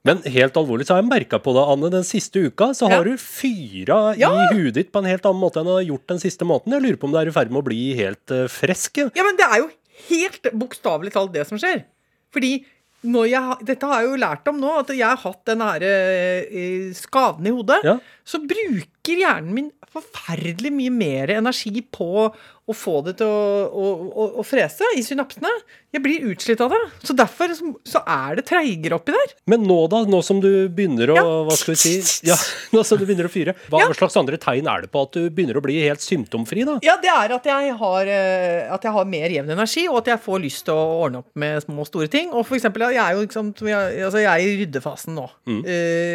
Men 0.06 0.20
helt 0.30 0.56
alvorlig 0.58 0.86
så 0.86 0.94
har 0.94 1.00
jeg 1.02 1.08
merka 1.10 1.40
på 1.42 1.54
det, 1.56 1.64
Anne. 1.74 1.90
Den 1.90 2.04
siste 2.06 2.38
uka 2.48 2.68
så 2.76 2.86
har 2.90 3.02
Ja. 3.02 3.10
du 3.10 3.16
fyra 3.18 4.14
Ja. 4.18 4.30
i 4.30 4.54
huet 4.54 4.74
ditt 4.74 4.92
på 4.92 4.98
en 5.02 5.10
helt 5.10 5.24
annen 5.26 5.40
måte 5.42 5.58
enn 5.60 5.66
du 5.66 5.74
har 5.74 5.82
gjort 5.82 6.06
den 6.06 6.18
siste 6.22 6.44
måneden. 6.46 6.72
Jeg 6.78 6.82
lurer 6.82 6.96
på 6.98 7.04
om 7.10 7.12
du 7.12 7.18
er 7.18 7.26
i 7.26 7.34
ferd 7.34 7.50
med 7.50 7.62
å 7.62 7.66
bli 7.66 7.94
helt 7.98 8.30
uh, 8.30 8.46
frisk. 8.48 8.96
ja. 8.98 9.10
Ja, 9.14 9.22
men 9.26 9.36
det 9.36 9.46
er 9.50 9.58
jo 9.58 9.70
helt 10.08 10.42
bokstavelig 10.54 11.12
talt 11.12 11.32
det 11.32 11.46
som 11.48 11.58
skjer. 11.58 11.84
Fordi 12.32 12.64
jeg, 13.02 13.56
dette 13.66 13.88
har 13.88 14.02
jeg 14.02 14.10
jo 14.12 14.22
lært 14.22 14.48
om 14.52 14.60
nå, 14.62 14.72
at 14.82 14.92
jeg 14.94 15.06
har 15.06 15.18
hatt 15.18 15.42
den 15.50 15.64
her 15.64 15.84
eh, 15.86 16.90
skaden 16.96 17.48
i 17.50 17.54
hodet. 17.54 17.80
Ja. 17.86 17.96
Så 18.24 18.42
bruker 18.46 19.22
hjernen 19.24 19.54
min 19.56 19.70
forferdelig 19.92 20.72
mye 20.72 20.92
mer 20.94 21.34
energi 21.34 21.82
på 21.92 22.30
å 22.72 22.76
få 22.76 22.94
det 23.06 23.14
til 23.20 23.28
å, 23.28 23.68
å, 23.68 23.90
å, 24.08 24.26
å 24.40 24.44
frese 24.46 24.88
i 24.98 25.02
synapsene. 25.06 25.50
Jeg 25.92 26.02
blir 26.04 26.24
utslitt 26.32 26.60
av 26.64 26.72
det. 26.72 26.80
Så 27.04 27.14
derfor 27.16 27.52
så, 27.52 28.00
er 28.00 28.38
det 28.38 28.46
treigere 28.48 28.96
oppi 28.96 29.12
der. 29.14 29.34
Men 29.52 29.66
nå 29.68 29.76
da, 29.92 30.02
nå 30.08 30.22
som 30.24 30.40
du 30.42 30.48
begynner 30.72 31.12
å 31.12 31.16
Ja. 31.18 31.24
Hva 31.48 31.56
skal 31.58 31.74
vi 31.74 31.80
si? 31.82 31.92
Ja, 32.28 32.36
nå 32.74 32.82
som 32.88 33.00
du 33.00 33.04
begynner 33.06 33.28
å 33.28 33.32
fyre. 33.32 33.54
Hva 33.68 33.84
Ja. 33.84 33.90
slags 33.98 34.16
andre 34.20 34.40
tegn 34.40 34.68
er 34.72 34.86
det 34.86 34.92
på 34.94 35.04
at 35.04 35.12
du 35.18 35.28
begynner 35.28 35.60
å 35.60 35.64
bli 35.64 35.78
helt 35.84 36.02
symptomfri, 36.04 36.64
da? 36.68 36.78
Ja, 36.86 36.96
det 37.02 37.12
er 37.12 37.36
at 37.36 37.46
jeg 37.52 37.76
har, 37.82 38.12
eh, 38.16 38.72
at 38.72 38.88
jeg 38.88 38.96
har 38.96 39.12
mer 39.12 39.36
jevn 39.36 39.52
energi, 39.52 39.86
og 39.92 40.00
at 40.02 40.12
jeg 40.14 40.24
får 40.24 40.42
lyst 40.42 40.64
til 40.66 40.74
å 40.74 40.88
ordne 41.04 41.22
opp 41.22 41.30
med 41.38 41.62
små 41.64 41.84
og 41.84 41.90
store 41.92 42.08
ting. 42.12 42.32
Og 42.32 42.46
for 42.48 42.56
eksempel, 42.58 42.88
jeg 42.92 43.02
er 43.04 43.16
jo 43.18 43.26
liksom, 43.26 43.52
jeg, 43.68 44.02
altså 44.08 44.24
jeg 44.24 44.32
er 44.32 44.42
i 44.48 44.58
ryddefasen 44.64 45.16
nå. 45.18 45.28
Mm. 45.46 45.62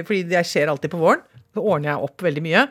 fordi 0.07 0.23
det 0.29 0.43
skjer 0.47 0.69
alltid 0.71 0.91
på 0.93 0.99
våren. 1.01 1.23
Så 1.53 1.63
ordner 1.63 1.93
jeg 1.93 2.05
opp 2.09 2.23
veldig 2.25 2.43
mye. 2.45 2.67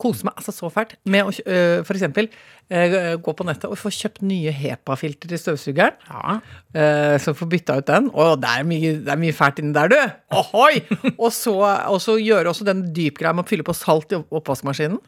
Koser 0.00 0.28
meg 0.28 0.40
altså 0.40 0.54
så 0.54 0.70
fælt 0.72 0.96
med 1.10 1.28
å 1.28 1.32
eh, 1.44 1.82
for 1.86 1.96
eksempel 1.96 2.28
eh, 2.72 3.14
gå 3.22 3.34
på 3.36 3.46
nettet 3.46 3.68
og 3.68 3.78
få 3.78 3.92
kjøpt 3.94 4.24
nye 4.26 4.52
HEPA-filter 4.54 5.30
til 5.30 5.40
støvsugeren. 5.40 5.98
Ja. 6.10 6.38
Eh, 6.74 7.14
så 7.22 7.36
få 7.36 7.48
bytta 7.50 7.78
ut 7.80 7.88
den. 7.90 8.10
Og 8.12 8.40
det 8.42 8.50
er 8.50 8.66
mye, 8.68 8.96
det 9.04 9.14
er 9.14 9.20
mye 9.20 9.36
fælt 9.36 9.62
inni 9.62 9.74
der, 9.76 9.92
du! 9.92 10.00
Ohoi! 10.40 10.82
og, 11.14 11.30
så, 11.34 11.56
og 11.90 12.00
så 12.02 12.18
gjøre 12.20 12.50
også 12.52 12.66
den 12.68 12.86
dypgreia 12.96 13.34
med 13.36 13.46
å 13.46 13.50
fylle 13.50 13.66
på 13.66 13.76
salt 13.76 14.14
i 14.14 14.20
oppvaskmaskinen. 14.22 15.00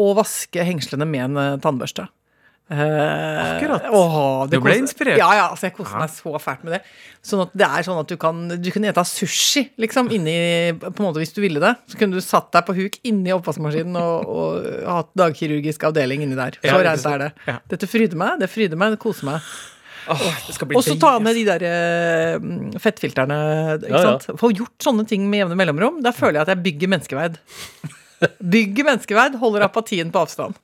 Og 0.00 0.16
vaske 0.16 0.64
hengslene 0.64 1.08
med 1.08 1.26
en 1.28 1.62
tannbørste. 1.62 2.08
Akkurat. 2.70 3.88
Du 4.50 4.56
ble 4.62 4.76
inspirert. 4.80 5.18
Ja, 5.20 5.28
ja, 5.36 5.48
altså 5.52 5.66
jeg 5.68 5.74
koser 5.76 5.98
meg 6.00 6.12
så 6.14 6.32
fælt 6.40 6.62
med 6.64 6.76
det. 6.76 6.80
Sånn 7.26 7.42
at 7.44 7.52
det 7.58 7.66
er 7.68 7.84
sånn 7.86 7.98
at 8.00 8.08
du 8.10 8.16
kan 8.18 8.38
Du 8.62 8.70
kunne 8.74 8.88
ete 8.90 9.02
sushi, 9.06 9.62
liksom, 9.78 10.08
inni 10.10 10.72
På 10.80 10.90
en 10.90 11.04
måte 11.06 11.20
hvis 11.22 11.34
du 11.36 11.42
ville 11.44 11.60
det. 11.62 11.74
Så 11.90 11.98
kunne 12.00 12.16
du 12.18 12.24
satt 12.24 12.48
deg 12.54 12.64
på 12.66 12.74
huk 12.78 12.96
inni 13.06 13.34
oppvaskmaskinen 13.34 13.98
og, 14.00 14.26
og 14.32 14.70
hatt 14.88 15.12
dagkirurgisk 15.18 15.84
avdeling 15.90 16.24
inni 16.24 16.38
der. 16.38 16.56
Så 16.62 16.70
Ja, 16.70 16.80
reint 16.82 17.06
er 17.12 17.22
det. 17.26 17.30
Ja. 17.50 17.58
Dette 17.74 17.90
fryder 17.90 18.18
meg. 18.18 18.40
Det 18.42 18.50
fryder 18.50 18.80
meg, 18.80 18.96
det 18.96 19.02
koser 19.04 19.28
meg. 19.30 19.52
Og 20.08 20.82
så 20.82 20.96
ta 20.98 21.12
ned 21.22 21.36
de 21.38 21.44
der 21.46 21.62
eh, 21.68 22.78
fettfilterne. 22.82 23.36
Ikke 23.78 23.92
Ja, 23.92 24.00
ja. 24.00 24.14
sant? 24.18 24.40
Få 24.40 24.50
gjort 24.50 24.74
sånne 24.82 25.04
ting 25.06 25.28
med 25.30 25.44
jevne 25.44 25.58
mellomrom. 25.60 26.00
Da 26.02 26.10
føler 26.16 26.40
jeg 26.40 26.48
at 26.48 26.54
jeg 26.56 26.64
bygger 26.64 26.90
menneskeverd. 26.96 27.36
Bygger 28.42 28.86
menneskeverd, 28.90 29.38
holder 29.38 29.68
apatien 29.68 30.10
på 30.14 30.24
avstand. 30.24 30.58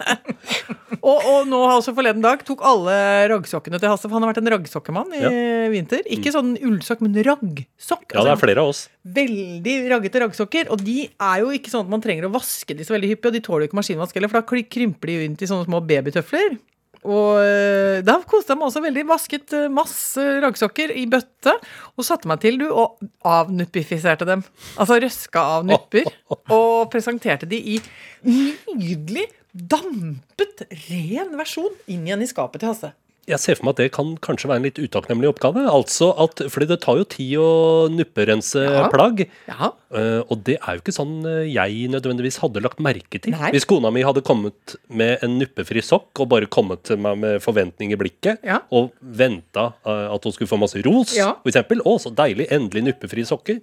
og, 1.10 1.18
og 1.18 1.48
nå 1.50 1.60
altså 1.68 1.94
forleden 1.96 2.24
dag 2.24 2.42
tok 2.46 2.64
alle 2.66 2.94
raggsokkene 3.32 3.80
til 3.80 3.92
Hasse, 3.92 4.06
for 4.06 4.16
han 4.16 4.26
har 4.26 4.32
vært 4.32 4.42
en 4.42 4.52
raggsokkemann 4.54 5.14
i 5.18 5.34
vinter. 5.72 6.04
Ikke 6.12 6.32
sånn 6.34 6.54
ullsokk, 6.56 7.04
men 7.04 7.18
raggsokk. 7.26 8.08
Ja, 8.14 8.24
det 8.26 8.34
er 8.34 8.40
flere 8.40 8.64
av 8.64 8.72
oss. 8.72 8.86
Veldig 9.20 9.76
raggete 9.92 10.24
raggsokker. 10.24 10.72
Og 10.74 10.82
de 10.86 11.04
er 11.10 11.44
jo 11.44 11.52
ikke 11.56 11.72
sånn 11.72 11.86
at 11.86 11.94
man 11.94 12.04
trenger 12.04 12.28
å 12.28 12.34
vaske 12.34 12.76
de 12.76 12.86
så 12.86 12.96
veldig 12.96 13.14
hyppig, 13.14 13.30
og 13.30 13.38
de 13.38 13.44
tåler 13.46 13.66
jo 13.66 13.70
ikke 13.70 13.80
maskinvask 13.82 14.18
heller, 14.18 14.32
for 14.32 14.40
da 14.40 14.62
krymper 14.76 15.12
de 15.12 15.20
jo 15.20 15.28
inn 15.28 15.38
til 15.40 15.52
sånne 15.52 15.68
små 15.68 15.82
babytøfler. 15.88 16.58
Og 17.00 17.40
øh, 17.40 18.02
da 18.04 18.18
koste 18.28 18.52
jeg 18.52 18.60
meg 18.60 18.68
også 18.68 18.82
veldig. 18.84 19.04
Vasket 19.08 19.54
øh, 19.56 19.68
masse 19.72 20.24
raggsokker 20.44 20.92
i 21.00 21.06
bøtte. 21.08 21.54
Og 21.96 22.04
satte 22.04 22.28
meg 22.28 22.42
til, 22.42 22.60
du, 22.60 22.66
og 22.68 23.00
avnuppifiserte 23.24 24.28
dem. 24.28 24.44
Altså 24.76 24.98
røska 25.00 25.44
av 25.56 25.68
nupper. 25.68 26.10
Og 26.56 26.90
presenterte 26.92 27.48
de 27.48 27.56
i 27.56 27.78
nydelig, 28.26 29.28
dampet, 29.54 30.64
ren 30.90 31.36
versjon 31.38 31.72
inn 31.90 32.06
igjen 32.08 32.22
i 32.24 32.28
skapet 32.30 32.62
til 32.62 32.72
Hasse. 32.72 32.92
Jeg 33.28 33.38
ser 33.38 33.54
for 33.58 33.66
meg 33.68 33.74
at 33.76 33.80
det 33.84 33.90
kan 33.94 34.08
kanskje 34.24 34.48
være 34.48 34.58
en 34.58 34.64
litt 34.64 34.78
utakknemlig 34.80 35.28
oppgave. 35.30 35.60
Altså 35.70 36.08
at, 36.18 36.40
fordi 36.50 36.66
det 36.66 36.80
tar 36.82 36.96
jo 36.98 37.04
tid 37.06 37.34
å 37.38 37.50
nupperense 37.92 38.62
Ja. 38.64 38.88
plagg. 38.90 39.20
Ja. 39.46 39.68
eh, 39.94 40.22
og 40.26 40.42
det 40.48 40.56
er 40.58 40.74
jo 40.74 40.80
ikke 40.82 40.94
sånn 40.96 41.20
eh, 41.28 41.44
jeg 41.52 41.90
nødvendigvis 41.92 42.40
hadde 42.42 42.62
lagt 42.64 42.80
merke 42.82 43.20
til. 43.22 43.30
Nei. 43.36 43.52
Hvis 43.54 43.68
kona 43.70 43.92
mi 43.94 44.02
hadde 44.02 44.24
kommet 44.26 44.74
med 44.88 45.22
en 45.22 45.38
nuppefri 45.38 45.78
sokk 45.84 46.10
og 46.24 46.30
bare 46.32 46.46
kommet 46.50 46.82
til 46.88 46.96
meg 46.98 47.18
med 47.22 47.38
forventning 47.44 47.92
i 47.92 48.00
blikket, 48.00 48.40
Ja. 48.42 48.62
og 48.72 48.90
venta 49.00 49.74
eh, 49.86 50.08
at 50.10 50.24
hun 50.24 50.32
skulle 50.32 50.50
få 50.50 50.58
masse 50.58 50.82
ros, 50.82 51.14
Ja. 51.14 51.36
eksempel. 51.44 51.84
Å, 51.86 52.00
så 52.00 52.10
deilig, 52.10 52.48
endelig 52.50 52.82
nuppefrie 52.88 53.26
sokker. 53.28 53.60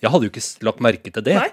Jeg 0.00 0.10
hadde 0.10 0.24
jo 0.24 0.30
ikke 0.32 0.64
lagt 0.64 0.80
merke 0.80 1.12
til 1.12 1.22
det. 1.22 1.34
Nei. 1.34 1.50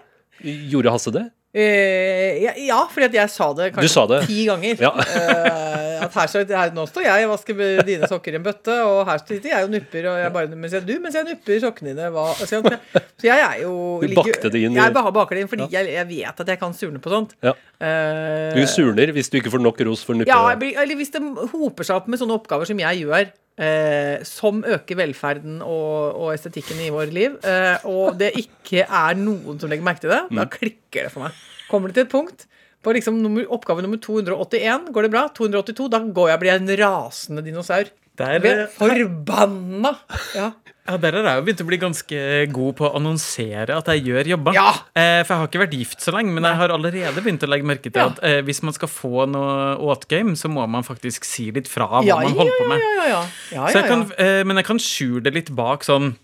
Gjorde 0.71 0.91
Hasse 0.93 1.11
det? 1.11 1.31
Eh, 1.55 2.43
ja, 2.43 2.51
ja, 2.59 2.79
fordi 2.91 3.17
jeg 3.17 3.31
sa 3.31 3.47
det 3.55 3.69
kanskje 3.73 3.89
sa 3.89 4.03
det. 4.11 4.17
ti 4.27 4.43
ganger. 4.45 4.81
Ja. 4.83 4.91
uh, 4.91 6.03
at 6.03 6.13
her, 6.13 6.51
her, 6.51 6.73
nå 6.75 6.83
står 6.89 7.05
jeg 7.07 7.25
og 7.25 7.31
vasker 7.31 7.61
dine 7.87 8.09
sokker 8.11 8.35
i 8.35 8.37
en 8.37 8.43
bøtte, 8.45 8.75
og 8.83 8.99
her 9.07 9.21
sitter 9.23 9.53
jeg 9.53 9.65
og 9.65 9.71
nupper, 9.73 10.09
og 10.11 10.19
jeg 10.21 10.33
bare 10.35 10.59
mens 10.59 10.75
jeg, 10.75 10.85
du, 10.85 10.93
mens 11.01 11.15
jeg 11.17 11.25
nupper 11.25 11.63
sokkene 11.63 11.93
dine. 11.93 12.11
Hva, 12.13 12.27
så 12.37 12.59
jeg, 12.59 12.77
så 12.99 13.29
jeg 13.29 13.45
er 13.47 13.63
jo 13.63 13.73
Du 14.03 14.13
bakte 14.19 14.51
det 14.53 14.61
inn 14.67 14.77
Jeg 14.77 14.93
baker 14.93 15.33
det 15.33 15.45
inn 15.45 15.51
fordi 15.51 15.69
jeg, 15.73 15.89
jeg 15.95 16.09
vet 16.11 16.45
at 16.45 16.53
jeg 16.53 16.61
kan 16.61 16.75
surne 16.77 17.01
på 17.01 17.15
sånt. 17.15 17.33
Ja. 17.45 17.55
Uh, 17.79 18.53
Du 18.57 18.61
surner 18.69 19.15
hvis 19.15 19.31
du 19.31 19.39
ikke 19.39 19.55
får 19.55 19.63
nok 19.63 19.81
ros 19.87 20.03
for 20.05 20.19
nuppe... 20.19 20.29
ja, 20.29 20.43
eller 20.83 20.99
hvis 20.99 21.15
det 21.15 21.23
hoper 21.55 21.87
seg 21.87 22.03
opp 22.03 22.11
med 22.11 22.21
sånne 22.21 22.37
oppgaver 22.37 22.69
som 22.69 22.83
jeg 22.83 23.05
gjør, 23.07 23.31
eh, 23.57 24.23
som 24.27 24.63
øker 24.63 24.95
velferden 24.99 25.61
og, 25.65 26.15
og 26.15 26.33
estetikken 26.35 26.79
i 26.85 26.91
vårt 26.93 27.13
liv, 27.15 27.37
eh, 27.43 27.77
og 27.89 28.17
det 28.19 28.33
ikke 28.37 28.85
er 28.85 29.17
noen 29.17 29.59
som 29.59 29.69
legger 29.71 29.83
merke 29.87 30.03
til 30.05 30.13
det, 30.13 30.21
da 30.29 30.45
Mm. 30.45 30.51
klikker 30.53 31.07
det 31.07 31.11
for 31.11 31.25
meg. 31.25 31.31
Kommer 31.69 31.89
det 31.89 31.95
til 31.97 32.05
et 32.05 32.11
punkt 32.13 32.45
på 32.85 32.93
liksom 32.93 33.17
nummer, 33.19 33.43
oppgave 33.51 33.81
nummer 33.83 33.97
281, 33.99 34.91
går 34.93 35.01
det 35.07 35.11
bra? 35.11 35.27
282, 35.35 35.89
da 35.89 35.99
går 35.99 36.29
jeg 36.29 36.37
og 36.37 36.43
blir 36.45 36.53
en 36.55 36.69
rasende 36.83 37.43
dinosaur. 37.43 37.89
Der, 38.17 38.39
Vi 38.39 38.47
blir 38.47 38.63
eh, 38.63 38.71
forbanna! 38.77 39.91
Ja. 40.35 40.51
Ja, 40.87 40.95
Der 41.03 41.11
har 41.17 41.25
jeg 41.27 41.39
jo 41.41 41.43
begynt 41.49 41.61
å 41.61 41.67
bli 41.67 41.77
ganske 41.81 42.19
god 42.55 42.75
på 42.79 42.85
å 42.87 42.93
annonsere 42.95 43.75
at 43.75 43.89
jeg 43.91 44.05
gjør 44.07 44.29
jobber. 44.31 44.55
Ja. 44.55 44.69
Eh, 44.95 45.19
for 45.27 45.33
jeg 45.35 45.41
har 45.41 45.49
ikke 45.49 45.61
vært 45.65 45.73
gift 45.75 46.05
så 46.05 46.13
lenge, 46.15 46.31
men 46.31 46.47
jeg 46.47 46.55
har 46.61 46.71
allerede 46.71 47.23
begynt 47.25 47.43
å 47.43 47.49
legge 47.51 47.67
merke 47.67 47.91
til 47.91 47.99
Ja. 47.99 48.05
at 48.13 48.21
eh, 48.23 48.39
hvis 48.47 48.63
man 48.63 48.73
skal 48.77 48.87
få 48.87 49.25
noe 49.27 49.75
åtgame, 49.83 50.37
så 50.39 50.47
må 50.49 50.63
man 50.71 50.87
faktisk 50.87 51.27
si 51.27 51.49
litt 51.51 51.67
fra 51.67 51.89
hva 51.91 52.05
Ja, 52.07 52.15
man 52.23 52.31
holder 52.39 52.55
på 52.61 52.69
med. 52.71 52.79
ja, 52.79 52.93
ja, 52.95 53.09
ja. 53.11 53.21
ja, 53.51 53.67
Så 53.67 53.75
ja, 53.75 53.83
jeg 53.83 53.91
kan, 53.91 54.05
eh, 54.17 54.43
men 54.47 54.55
jeg 54.63 54.65
kan 54.71 54.79
skjule 54.79 55.23
det 55.27 55.33
litt 55.35 55.51
bak 55.55 55.83
sånn 55.83 56.15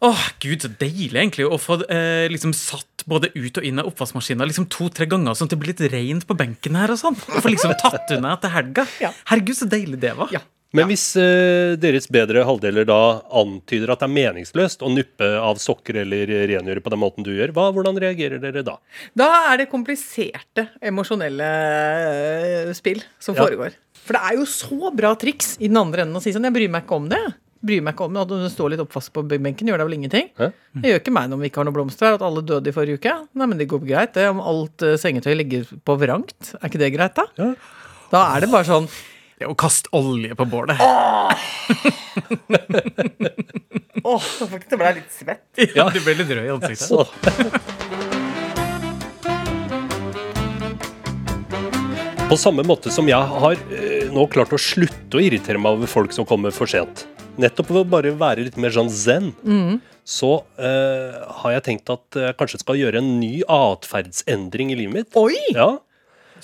Åh, 0.00 0.20
gud, 0.38 0.62
så 0.62 0.68
deilig 0.78 1.18
egentlig 1.18 1.44
å 1.50 1.56
få 1.58 1.80
eh, 1.90 2.28
liksom 2.30 2.52
satt 2.54 3.02
både 3.10 3.32
ut 3.34 3.56
og 3.58 3.64
inn 3.66 3.80
av 3.82 3.88
oppvaskmaskina 3.90 4.46
liksom 4.46 4.68
to-tre 4.70 5.08
ganger, 5.10 5.34
sånn 5.34 5.48
at 5.50 5.54
det 5.56 5.58
blir 5.58 5.72
litt 5.74 5.82
rent 5.92 6.24
på 6.28 6.36
benken 6.38 6.76
her 6.78 6.92
og 6.94 7.00
sånn. 7.00 7.16
Og 7.18 7.42
få 7.42 7.50
liksom 7.50 7.72
tatt 7.80 8.06
unna 8.14 8.36
etter 8.36 8.52
helga. 8.54 8.84
Ja. 9.02 9.10
Herregud, 9.26 9.58
så 9.58 9.66
deilig 9.66 9.98
det 9.98 10.12
var. 10.14 10.30
Ja. 10.30 10.38
Men 10.76 10.84
hvis 10.90 11.02
eh, 11.16 11.78
deres 11.80 12.04
bedre 12.12 12.42
halvdeler 12.44 12.84
da 12.88 12.98
antyder 13.40 13.88
at 13.94 14.02
det 14.02 14.08
er 14.08 14.12
meningsløst 14.12 14.82
å 14.84 14.90
nuppe 14.92 15.28
av 15.40 15.56
sokker 15.62 16.02
eller 16.02 16.28
rengjøre 16.50 16.82
på 16.84 16.92
den 16.92 17.00
måten 17.00 17.24
du 17.24 17.30
gjør, 17.32 17.54
hva, 17.56 17.70
hvordan 17.72 17.96
reagerer 18.02 18.42
dere 18.42 18.60
da? 18.66 18.74
Da 19.16 19.28
er 19.48 19.62
det 19.62 19.70
kompliserte 19.72 20.66
emosjonelle 20.84 21.48
øh, 22.68 22.72
spill 22.76 23.00
som 23.18 23.34
Ja. 23.38 23.46
foregår. 23.46 23.78
For 24.04 24.16
det 24.16 24.22
er 24.28 24.36
jo 24.42 24.44
så 24.48 24.92
bra 24.96 25.14
triks 25.20 25.54
i 25.58 25.68
den 25.72 25.80
andre 25.80 26.04
enden 26.04 26.20
å 26.20 26.22
si 26.24 26.32
sånn 26.36 26.44
Jeg 26.48 26.54
bryr 26.58 26.70
meg 26.72 26.84
ikke 26.84 27.00
om 27.00 27.08
det. 27.12 27.22
Bryr 27.64 27.82
meg 27.82 27.96
ikke 27.96 28.06
om 28.06 28.16
At 28.20 28.30
du 28.30 28.44
står 28.52 28.70
litt 28.74 28.84
oppvask 28.84 29.12
på 29.16 29.24
benken, 29.26 29.66
gjør 29.72 29.80
det 29.80 29.88
vel 29.88 29.96
ingenting. 29.98 30.28
Hæ? 30.38 30.52
Det 30.84 30.92
gjør 30.92 31.00
ikke 31.02 31.16
meg 31.16 31.28
noe 31.32 31.40
om 31.40 31.42
vi 31.42 31.50
ikke 31.50 31.62
har 31.64 31.68
noe 31.68 31.76
blomster 31.80 32.06
her, 32.10 32.20
at 32.20 32.24
alle 32.28 32.44
døde 32.46 32.68
i 32.70 32.76
forrige 32.76 33.00
uke. 33.00 33.16
Nei, 33.34 33.48
men 33.48 33.58
det 33.58 33.66
går 33.72 33.82
greit, 33.88 34.12
det. 34.14 34.28
Om 34.30 34.44
alt 34.44 34.84
uh, 34.84 34.94
sengetøy 35.00 35.32
ligger 35.40 35.64
på 35.84 35.96
vrangt. 36.00 36.52
Er 36.60 36.68
ikke 36.70 36.80
det 36.84 36.92
greit, 36.94 37.16
da? 37.18 37.24
Ja. 37.40 37.50
Da 38.12 38.22
er 38.36 38.44
det 38.44 38.52
bare 38.52 38.64
sånn 38.68 38.86
Det 39.38 39.46
er 39.46 39.52
å 39.52 39.54
kaste 39.54 39.86
olje 39.94 40.34
på 40.34 40.44
bålet. 40.50 40.80
Åh, 44.02 44.24
så 44.24 44.48
faktisk 44.50 44.74
ble 44.74 44.88
jeg 44.88 44.96
litt 44.96 45.12
svett. 45.14 45.44
Ja, 45.78 45.84
du 45.94 46.00
ble 46.02 46.16
litt 46.18 46.32
rød 46.34 46.42
i 46.42 46.50
ansiktet. 46.56 46.88
Så. 46.90 47.06
På 52.28 52.34
samme 52.36 52.66
måte 52.66 52.90
som 52.90 53.06
jeg 53.08 53.30
har 53.44 53.54
eh, 53.70 54.10
nå 54.10 54.26
klart 54.34 54.50
å 54.52 54.58
slutte 54.58 55.20
å 55.20 55.22
irritere 55.22 55.62
meg 55.62 55.78
over 55.78 55.86
folk 55.94 56.10
som 56.16 56.26
kommer 56.26 56.50
for 56.50 56.66
sent. 56.66 57.06
Nettopp 57.38 57.70
ved 57.70 57.84
å 57.84 57.90
bare 57.94 58.10
være 58.18 58.42
litt 58.48 58.58
mer 58.58 58.74
sånn 58.74 58.90
zen. 58.90 59.30
Så 60.02 60.34
eh, 60.58 61.14
har 61.44 61.54
jeg 61.54 61.66
tenkt 61.70 61.94
at 61.94 62.18
jeg 62.26 62.34
kanskje 62.40 62.58
skal 62.64 62.80
gjøre 62.80 62.98
en 62.98 63.14
ny 63.22 63.46
atferdsendring 63.46 64.74
i 64.74 64.82
livet 64.82 64.94
mitt. 64.98 65.14
Oi! 65.20 65.38
Ja, 65.54 65.76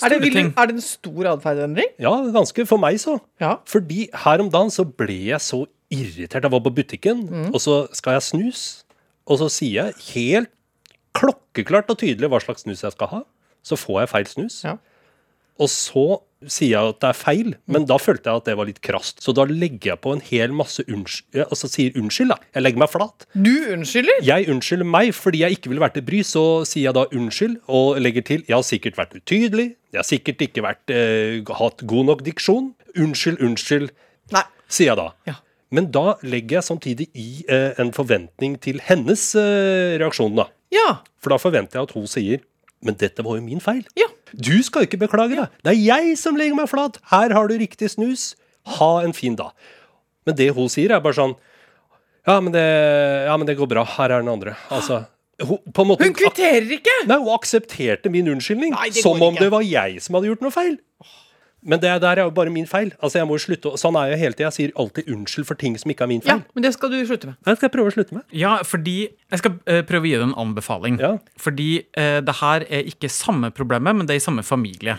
Er 0.02 0.08
det, 0.14 0.32
er 0.58 0.66
det 0.66 0.74
en 0.74 0.80
stor 0.84 1.28
atferdsendring? 1.34 1.92
ja, 2.00 2.12
ganske 2.34 2.66
for 2.66 2.80
meg, 2.82 2.98
så. 3.00 3.18
Ja. 3.40 3.56
Fordi 3.66 4.08
her 4.24 4.42
om 4.42 4.50
dagen 4.50 4.70
så 4.74 4.84
ble 4.84 5.18
jeg 5.30 5.40
så 5.40 5.64
irritert. 5.92 6.42
Jeg 6.42 6.52
var 6.52 6.62
på 6.64 6.74
butikken, 6.74 7.22
og 7.52 7.60
så 7.60 7.86
skal 7.94 8.16
jeg 8.18 8.22
snus. 8.22 8.62
Og 9.26 9.38
så 9.40 9.48
sier 9.52 9.86
jeg 9.88 9.94
helt 10.14 10.50
klokkeklart 11.14 11.88
og 11.92 11.98
tydelig 12.02 12.28
hva 12.28 12.40
slags 12.42 12.66
snus 12.66 12.82
jeg 12.84 12.92
skal 12.92 13.10
ha. 13.12 13.20
Så 13.64 13.78
får 13.80 14.00
jeg 14.02 14.10
feil 14.12 14.26
snus. 14.28 14.58
Ja. 14.66 14.76
Og 15.60 15.70
så 15.70 16.18
sier 16.50 16.72
jeg 16.74 16.92
at 16.94 17.00
det 17.02 17.08
er 17.10 17.18
feil, 17.18 17.52
men 17.70 17.86
da 17.88 17.96
følte 18.00 18.30
jeg 18.30 18.42
at 18.42 18.48
det 18.48 18.56
var 18.58 18.68
litt 18.68 18.80
krast. 18.84 19.22
Så 19.24 19.34
da 19.36 19.46
legger 19.48 19.94
jeg 19.94 20.00
på 20.04 20.14
en 20.14 20.22
hel 20.24 20.54
masse 20.56 20.84
unnskyld, 20.88 21.44
altså 21.46 21.70
sier 21.70 21.96
unnskyld, 22.00 22.32
da. 22.34 22.38
Jeg 22.56 22.64
legger 22.66 22.82
meg 22.84 22.92
flat. 22.92 23.26
Du 23.34 23.52
unnskylder? 23.74 24.20
Jeg 24.26 24.48
unnskylder 24.52 24.88
meg 24.88 25.12
fordi 25.16 25.44
jeg 25.44 25.58
ikke 25.58 25.72
ville 25.72 25.84
vært 25.84 25.96
til 25.98 26.06
bry, 26.06 26.22
så 26.26 26.44
sier 26.68 26.88
jeg 26.90 26.98
da 26.98 27.06
unnskyld 27.14 27.56
og 27.68 28.00
legger 28.02 28.26
til 28.26 28.44
jeg 28.48 28.56
har 28.56 28.66
sikkert 28.66 28.98
vært 29.00 29.16
utydelig, 29.18 29.68
jeg 29.94 30.00
har 30.00 30.08
sikkert 30.08 30.44
ikke 30.48 30.64
vært, 30.64 30.90
eh, 30.90 31.54
hatt 31.60 31.84
god 31.86 32.10
nok 32.10 32.24
diksjon. 32.26 32.72
Unnskyld, 32.98 33.40
unnskyld, 33.42 33.90
Nei. 34.34 34.42
sier 34.68 34.92
jeg 34.92 34.98
da. 34.98 35.08
Ja. 35.26 35.36
Men 35.74 35.90
da 35.94 36.14
legger 36.22 36.60
jeg 36.60 36.66
samtidig 36.68 37.06
i 37.18 37.44
eh, 37.50 37.72
en 37.82 37.90
forventning 37.94 38.58
til 38.62 38.80
hennes 38.84 39.22
eh, 39.38 39.96
reaksjon, 40.02 40.34
da. 40.38 40.48
Ja. 40.74 41.00
For 41.22 41.34
da 41.34 41.38
forventer 41.40 41.78
jeg 41.80 41.88
at 41.88 41.94
hun 41.94 42.10
sier 42.10 42.42
Men 42.84 42.98
dette 43.00 43.22
var 43.24 43.38
jo 43.38 43.44
min 43.46 43.62
feil. 43.64 43.84
Ja. 43.96 44.10
Du 44.38 44.54
skal 44.66 44.86
ikke 44.88 45.00
beklage 45.00 45.36
deg. 45.38 45.48
Det 45.64 45.72
er 45.74 45.80
jeg 45.80 46.18
som 46.20 46.36
legger 46.38 46.58
meg 46.58 46.68
flat. 46.70 46.98
Her 47.12 47.34
har 47.36 47.48
du 47.50 47.56
riktig 47.60 47.90
snus. 47.92 48.32
Ha 48.78 48.92
en 49.04 49.12
fin 49.16 49.36
dag. 49.38 49.52
Men 50.24 50.36
det 50.38 50.50
hun 50.56 50.70
sier, 50.72 50.94
er 50.96 51.02
bare 51.04 51.16
sånn 51.18 51.34
Ja, 52.24 52.38
men 52.40 52.54
det, 52.54 52.62
ja, 53.28 53.34
men 53.36 53.46
det 53.48 53.58
går 53.58 53.68
bra. 53.68 53.84
Her 53.98 54.14
er 54.16 54.24
den 54.24 54.32
andre. 54.32 54.54
Altså 54.72 55.02
hun, 55.42 55.58
måte, 55.88 56.06
Hun 56.06 56.14
kvitterer 56.14 56.70
ikke! 56.76 56.92
Nei, 57.10 57.18
Hun 57.18 57.34
aksepterte 57.34 58.10
min 58.12 58.28
unnskyldning 58.30 58.70
Nei, 58.76 58.90
som 58.94 59.18
om 59.18 59.34
ikke. 59.34 59.42
det 59.42 59.50
var 59.50 59.64
jeg 59.66 60.02
som 60.04 60.14
hadde 60.16 60.30
gjort 60.30 60.44
noe 60.46 60.54
feil. 60.54 60.76
Men 61.64 61.80
det 61.80 61.90
der 62.02 62.18
er 62.20 62.26
jo 62.26 62.30
bare 62.36 62.52
min 62.52 62.66
feil. 62.68 62.90
Altså 63.00 63.18
jeg 63.22 63.26
må 63.28 63.38
jo 63.38 63.44
slutte 63.46 63.70
å- 63.72 63.78
Sånn 63.80 63.96
er 63.96 64.10
jeg 64.12 64.18
hele 64.20 64.36
tida. 64.36 64.50
Jeg 64.50 64.56
sier 64.58 64.72
alltid 64.76 65.06
unnskyld 65.08 65.46
for 65.48 65.54
ting 65.56 65.78
som 65.80 65.90
ikke 65.90 66.04
er 66.04 66.10
min 66.10 66.20
feil. 66.20 66.42
Ja, 66.42 66.52
men 66.54 66.62
det 66.66 66.74
skal 66.74 66.90
du 66.92 66.98
slutte 67.08 67.30
med. 67.30 67.36
Det 67.44 67.56
skal 67.56 67.68
jeg 67.70 67.72
prøve 67.78 67.88
å 67.88 67.94
slutte 67.96 68.12
med. 68.18 68.22
Ja, 68.32 68.58
fordi 68.62 68.96
Jeg 69.34 69.38
skal 69.40 69.54
eh, 69.66 69.80
prøve 69.82 70.04
å 70.04 70.06
gi 70.06 70.12
deg 70.14 70.22
en 70.28 70.34
anbefaling. 70.38 70.98
Ja. 71.00 71.16
Fordi 71.40 71.80
uh, 71.98 72.20
det 72.22 72.34
her 72.38 72.66
er 72.70 72.84
ikke 72.86 73.08
samme 73.10 73.50
problemet, 73.50 73.96
men 73.96 74.06
det 74.06 74.14
er 74.14 74.20
i 74.20 74.22
samme 74.22 74.44
familie. 74.46 74.98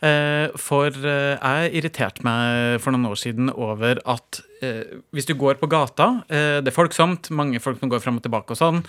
Uh, 0.00 0.48
for 0.56 0.88
eh, 0.88 1.34
jeg 1.36 1.74
irriterte 1.82 2.24
meg 2.24 2.80
for 2.80 2.94
noen 2.94 3.10
år 3.10 3.18
siden 3.20 3.50
over 3.52 4.00
at 4.06 4.40
eh, 4.62 4.96
hvis 5.12 5.26
du 5.28 5.34
går 5.34 5.58
på 5.60 5.68
gata, 5.68 6.22
det 6.30 6.70
er 6.70 6.74
folksomt, 6.78 7.28
mange 7.34 7.60
folk 7.60 7.78
som 7.82 7.90
går 7.92 8.00
fram 8.00 8.16
og 8.16 8.24
tilbake 8.24 8.54
og 8.54 8.60
sånn, 8.62 8.80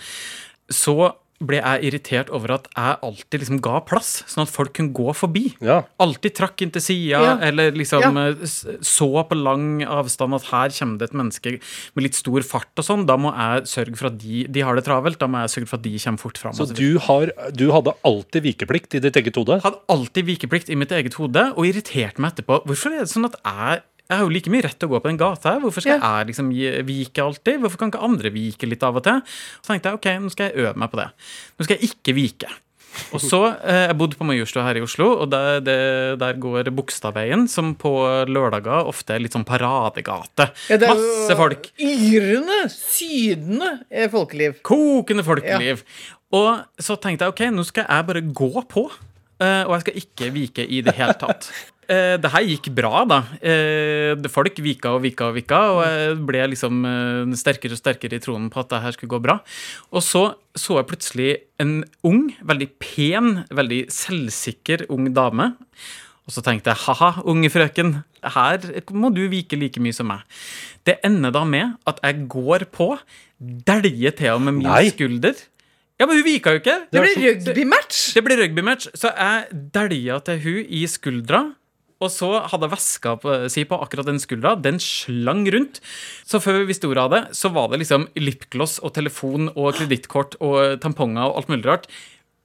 så 0.72 1.12
ble 1.40 1.58
jeg 1.60 1.82
irritert 1.90 2.30
over 2.32 2.54
at 2.54 2.68
jeg 2.74 2.96
alltid 3.04 3.40
liksom 3.42 3.58
ga 3.60 3.80
plass, 3.84 4.22
sånn 4.26 4.46
at 4.46 4.52
folk 4.52 4.72
kunne 4.78 4.94
gå 4.96 5.12
forbi. 5.14 5.54
Ja. 5.60 5.82
Alltid 6.00 6.34
trakk 6.38 6.62
inn 6.64 6.70
til 6.72 6.80
sida, 6.80 7.20
Ja. 7.20 7.38
eller 7.44 7.72
liksom 7.72 8.00
Ja. 8.00 8.28
eh, 8.30 8.34
så 8.80 9.08
på 9.28 9.36
lang 9.36 9.82
avstand 9.84 10.34
at 10.34 10.44
her 10.48 10.68
kommer 10.70 10.98
det 10.98 11.10
et 11.10 11.16
menneske 11.16 11.60
med 11.94 12.02
litt 12.04 12.14
stor 12.14 12.40
fart 12.40 12.72
og 12.78 12.84
sånn. 12.84 13.06
Da 13.06 13.16
må 13.16 13.34
jeg 13.36 13.64
sørge 13.68 13.96
for 13.96 14.06
at 14.06 14.18
de, 14.18 14.44
de 14.48 14.60
har 14.60 14.74
det 14.76 14.84
travelt. 14.84 15.18
Da 15.18 15.26
må 15.26 15.42
jeg 15.44 15.50
sørge 15.60 15.68
for 15.68 15.76
at 15.76 15.82
de 15.82 15.98
kommer 15.98 16.18
fort 16.18 16.38
fram. 16.38 16.52
Så 16.54 16.66
så 16.68 16.74
du, 16.74 16.98
har, 16.98 17.30
du 17.52 17.70
hadde 17.70 17.92
alltid 18.02 18.42
vikeplikt 18.42 18.94
i 18.94 18.98
ditt 19.00 19.14
eget 19.16 19.34
hode? 19.36 19.60
hadde 19.62 19.78
alltid 19.88 20.24
vikeplikt 20.26 20.70
i 20.70 20.74
mitt 20.74 20.90
eget 20.90 21.14
hode 21.14 21.52
og 21.56 21.64
irriterte 21.66 22.18
meg 22.18 22.32
etterpå. 22.34 22.64
Hvorfor 22.64 22.92
er 22.96 23.04
det 23.04 23.10
sånn 23.12 23.26
at 23.28 23.36
jeg 23.44 23.82
jeg 24.06 24.14
har 24.14 24.22
jo 24.22 24.30
like 24.30 24.52
mye 24.54 24.62
rett 24.66 24.76
til 24.78 24.86
å 24.86 24.92
gå 24.94 25.00
på 25.02 25.10
den 25.10 25.18
gata 25.18 25.54
her. 25.54 25.64
Hvorfor 25.64 25.82
skal 25.82 25.98
jeg 25.98 26.28
liksom 26.30 26.52
vike 26.86 27.24
alltid? 27.24 27.58
Hvorfor 27.62 27.80
kan 27.80 27.90
ikke 27.90 28.04
andre 28.06 28.30
vike 28.34 28.68
litt 28.70 28.84
av 28.86 29.00
og 29.00 29.06
til? 29.06 29.18
Så 29.58 29.72
tenkte 29.72 29.90
jeg 29.90 29.98
ok, 29.98 30.12
nå 30.22 30.30
skal 30.30 30.50
jeg 30.50 30.62
øve 30.66 30.78
meg 30.78 30.92
på 30.92 31.00
det. 31.00 31.08
Nå 31.56 31.66
skal 31.66 31.76
jeg 31.76 31.90
ikke 31.90 32.14
vike. 32.16 32.52
Og 33.12 33.20
så, 33.20 33.40
eh, 33.64 33.86
Jeg 33.88 33.96
bodde 33.98 34.16
på 34.16 34.24
Majorstua 34.24 34.64
her 34.64 34.78
i 34.78 34.80
Oslo, 34.84 35.08
og 35.22 35.30
der, 35.30 35.60
det, 35.60 36.18
der 36.20 36.38
går 36.40 36.70
Bogstadveien, 36.74 37.46
som 37.48 37.74
på 37.74 37.92
lørdager 38.28 38.88
ofte 38.88 39.14
er 39.14 39.20
litt 39.20 39.36
sånn 39.36 39.44
paradegate. 39.44 40.50
Ja, 40.70 40.78
det 40.80 40.88
er 40.88 40.94
Masse 40.94 41.34
jo 41.34 41.36
folk. 41.36 41.70
Yrende, 41.78 42.60
sydende 42.72 43.72
eh, 43.90 44.08
folkeliv. 44.12 44.60
Kokende 44.66 45.26
folkeliv. 45.26 45.84
Og 46.32 46.64
så 46.82 46.96
tenkte 47.00 47.26
jeg 47.26 47.34
ok, 47.34 47.44
nå 47.54 47.66
skal 47.66 47.86
jeg 47.88 48.08
bare 48.08 48.24
gå 48.24 48.52
på, 48.70 48.88
eh, 49.40 49.62
og 49.66 49.76
jeg 49.76 49.86
skal 49.86 50.02
ikke 50.02 50.32
vike 50.34 50.66
i 50.66 50.82
det 50.86 50.96
hele 50.98 51.16
tatt. 51.20 51.50
Eh, 51.86 52.16
det 52.18 52.30
her 52.32 52.46
gikk 52.48 52.70
bra, 52.74 53.04
da. 53.06 53.20
Eh, 53.38 54.28
folk 54.32 54.58
vika 54.62 54.96
og 54.96 55.04
vika 55.04 55.28
og 55.30 55.36
vika, 55.36 55.60
og 55.76 55.82
jeg 55.86 56.16
ble 56.26 56.46
liksom 56.50 56.80
eh, 56.88 57.36
sterkere 57.38 57.76
og 57.76 57.80
sterkere 57.80 58.18
i 58.18 58.22
troen 58.22 58.48
på 58.50 58.62
at 58.62 58.72
det 58.72 58.82
her 58.82 58.96
skulle 58.96 59.12
gå 59.14 59.22
bra. 59.22 59.38
Og 59.92 60.02
så 60.04 60.26
så 60.56 60.78
jeg 60.78 60.88
plutselig 60.88 61.30
en 61.60 61.82
ung, 62.08 62.30
veldig 62.48 62.68
pen, 62.80 63.42
veldig 63.52 63.82
selvsikker 63.92 64.86
ung 64.88 65.10
dame. 65.14 65.50
Og 66.26 66.32
så 66.34 66.42
tenkte 66.42 66.72
jeg 66.72 66.82
haha, 66.86 67.22
unge 67.28 67.50
frøken, 67.52 67.98
her 68.24 68.64
må 68.90 69.12
du 69.14 69.26
vike 69.30 69.58
like 69.60 69.82
mye 69.84 69.94
som 69.94 70.08
meg. 70.10 70.24
Det 70.88 70.96
ender 71.06 71.34
da 71.34 71.44
med 71.46 71.76
at 71.86 72.00
jeg 72.02 72.24
går 72.32 72.66
på, 72.72 72.96
dæljer 73.38 74.16
til 74.16 74.40
med 74.42 74.58
min 74.58 74.66
Nei. 74.66 74.88
skulder. 74.90 75.36
Ja, 76.00 76.08
men 76.08 76.18
hun 76.18 76.26
vika 76.26 76.56
jo 76.56 76.62
ikke. 76.64 76.80
Det 76.92 77.04
blir 77.04 77.20
rugbymatch! 77.20 78.00
Det 78.16 78.24
ble 78.24 78.40
rugbymatch, 78.40 78.90
så 78.96 79.12
jeg 79.12 79.62
dælja 79.76 80.18
til 80.24 80.42
hun 80.42 80.74
i 80.80 80.82
skuldra. 80.90 81.44
Og 82.04 82.10
så 82.12 82.28
hadde 82.44 82.66
jeg 82.66 82.74
veska 82.74 83.14
på, 83.22 83.34
si 83.52 83.62
på 83.64 83.78
akkurat 83.80 84.04
den 84.10 84.18
skuldra. 84.20 84.52
Den 84.60 84.76
slang 84.82 85.46
rundt. 85.54 85.78
Så 86.28 86.40
før 86.44 86.58
vi 86.60 86.66
visste 86.68 86.90
ordet 86.90 87.04
av 87.06 87.14
det, 87.14 87.22
så 87.38 87.48
var 87.54 87.70
det 87.72 87.78
liksom 87.80 88.04
lipgloss 88.20 88.78
og 88.84 88.92
telefon 88.98 89.48
og 89.54 89.70
kredittkort 89.78 90.36
og 90.44 90.76
tamponger 90.84 91.24
og 91.30 91.38
alt 91.40 91.48
mulig 91.54 91.64
rart. 91.70 91.88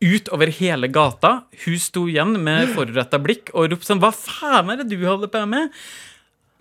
Utover 0.02 0.50
hele 0.56 0.88
gata. 0.90 1.34
Hun 1.66 1.76
sto 1.84 2.06
igjen 2.10 2.38
med 2.42 2.72
foruretta 2.78 3.20
blikk 3.22 3.52
og 3.54 3.68
ropte 3.74 3.92
sånn 3.92 4.00
Hva 4.02 4.14
faen 4.16 4.72
er 4.74 4.80
det 4.82 4.88
du 4.96 5.04
holder 5.04 5.30
på 5.36 5.44
med? 5.52 5.76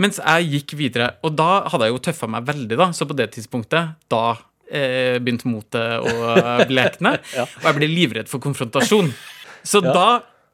Mens 0.01 0.19
jeg 0.19 0.51
gikk 0.57 0.75
videre. 0.81 1.13
Og 1.23 1.35
da 1.39 1.63
hadde 1.71 1.87
jeg 1.89 1.95
jo 1.95 2.03
tøffa 2.09 2.29
meg 2.33 2.47
veldig, 2.49 2.77
da. 2.81 2.91
Så 2.97 3.07
på 3.09 3.17
det 3.17 3.31
tidspunktet, 3.37 3.95
da 4.13 4.25
eh, 4.67 5.17
begynte 5.23 5.47
motet 5.49 6.03
å 6.03 6.67
blekne. 6.71 7.15
Og 7.63 7.67
jeg 7.71 7.79
ble 7.79 7.89
livredd 7.95 8.29
for 8.33 8.43
konfrontasjon. 8.43 9.13
Så 9.63 9.83
Ja. 9.85 9.93
da 9.95 10.09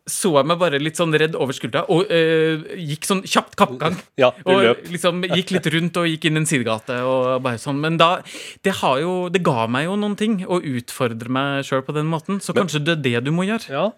så 0.06 0.30
jeg 0.36 0.46
meg 0.46 0.58
bare 0.60 0.78
litt 0.78 0.98
sånn 0.98 1.14
redd 1.18 1.34
over 1.34 1.56
skuldra 1.56 1.80
og 1.90 2.10
eh, 2.14 2.62
gikk 2.78 3.08
sånn 3.08 3.24
kjapt 3.26 3.56
kappgang. 3.58 3.96
Ja, 4.20 4.28
og 4.46 4.84
liksom 4.92 5.24
gikk 5.26 5.50
litt 5.56 5.66
rundt 5.74 5.98
og 5.98 6.06
gikk 6.06 6.28
inn 6.28 6.38
en 6.38 6.46
sidegate 6.46 7.00
og 7.02 7.42
bare 7.42 7.58
sånn. 7.58 7.80
Men 7.82 7.98
da 7.98 8.20
Det 8.62 8.76
har 8.80 9.00
jo 9.02 9.28
Det 9.32 9.42
ga 9.44 9.66
meg 9.66 9.88
jo 9.88 9.96
noen 9.98 10.14
ting 10.18 10.38
å 10.46 10.60
utfordre 10.62 11.32
meg 11.32 11.66
sjøl 11.66 11.82
på 11.86 11.94
den 11.96 12.06
måten. 12.06 12.38
Så 12.40 12.54
kanskje 12.54 12.84
det 12.86 12.94
er 12.96 13.02
det 13.02 13.24
du 13.26 13.32
må 13.34 13.48
gjøre. 13.48 13.66
Ja. 13.72 13.88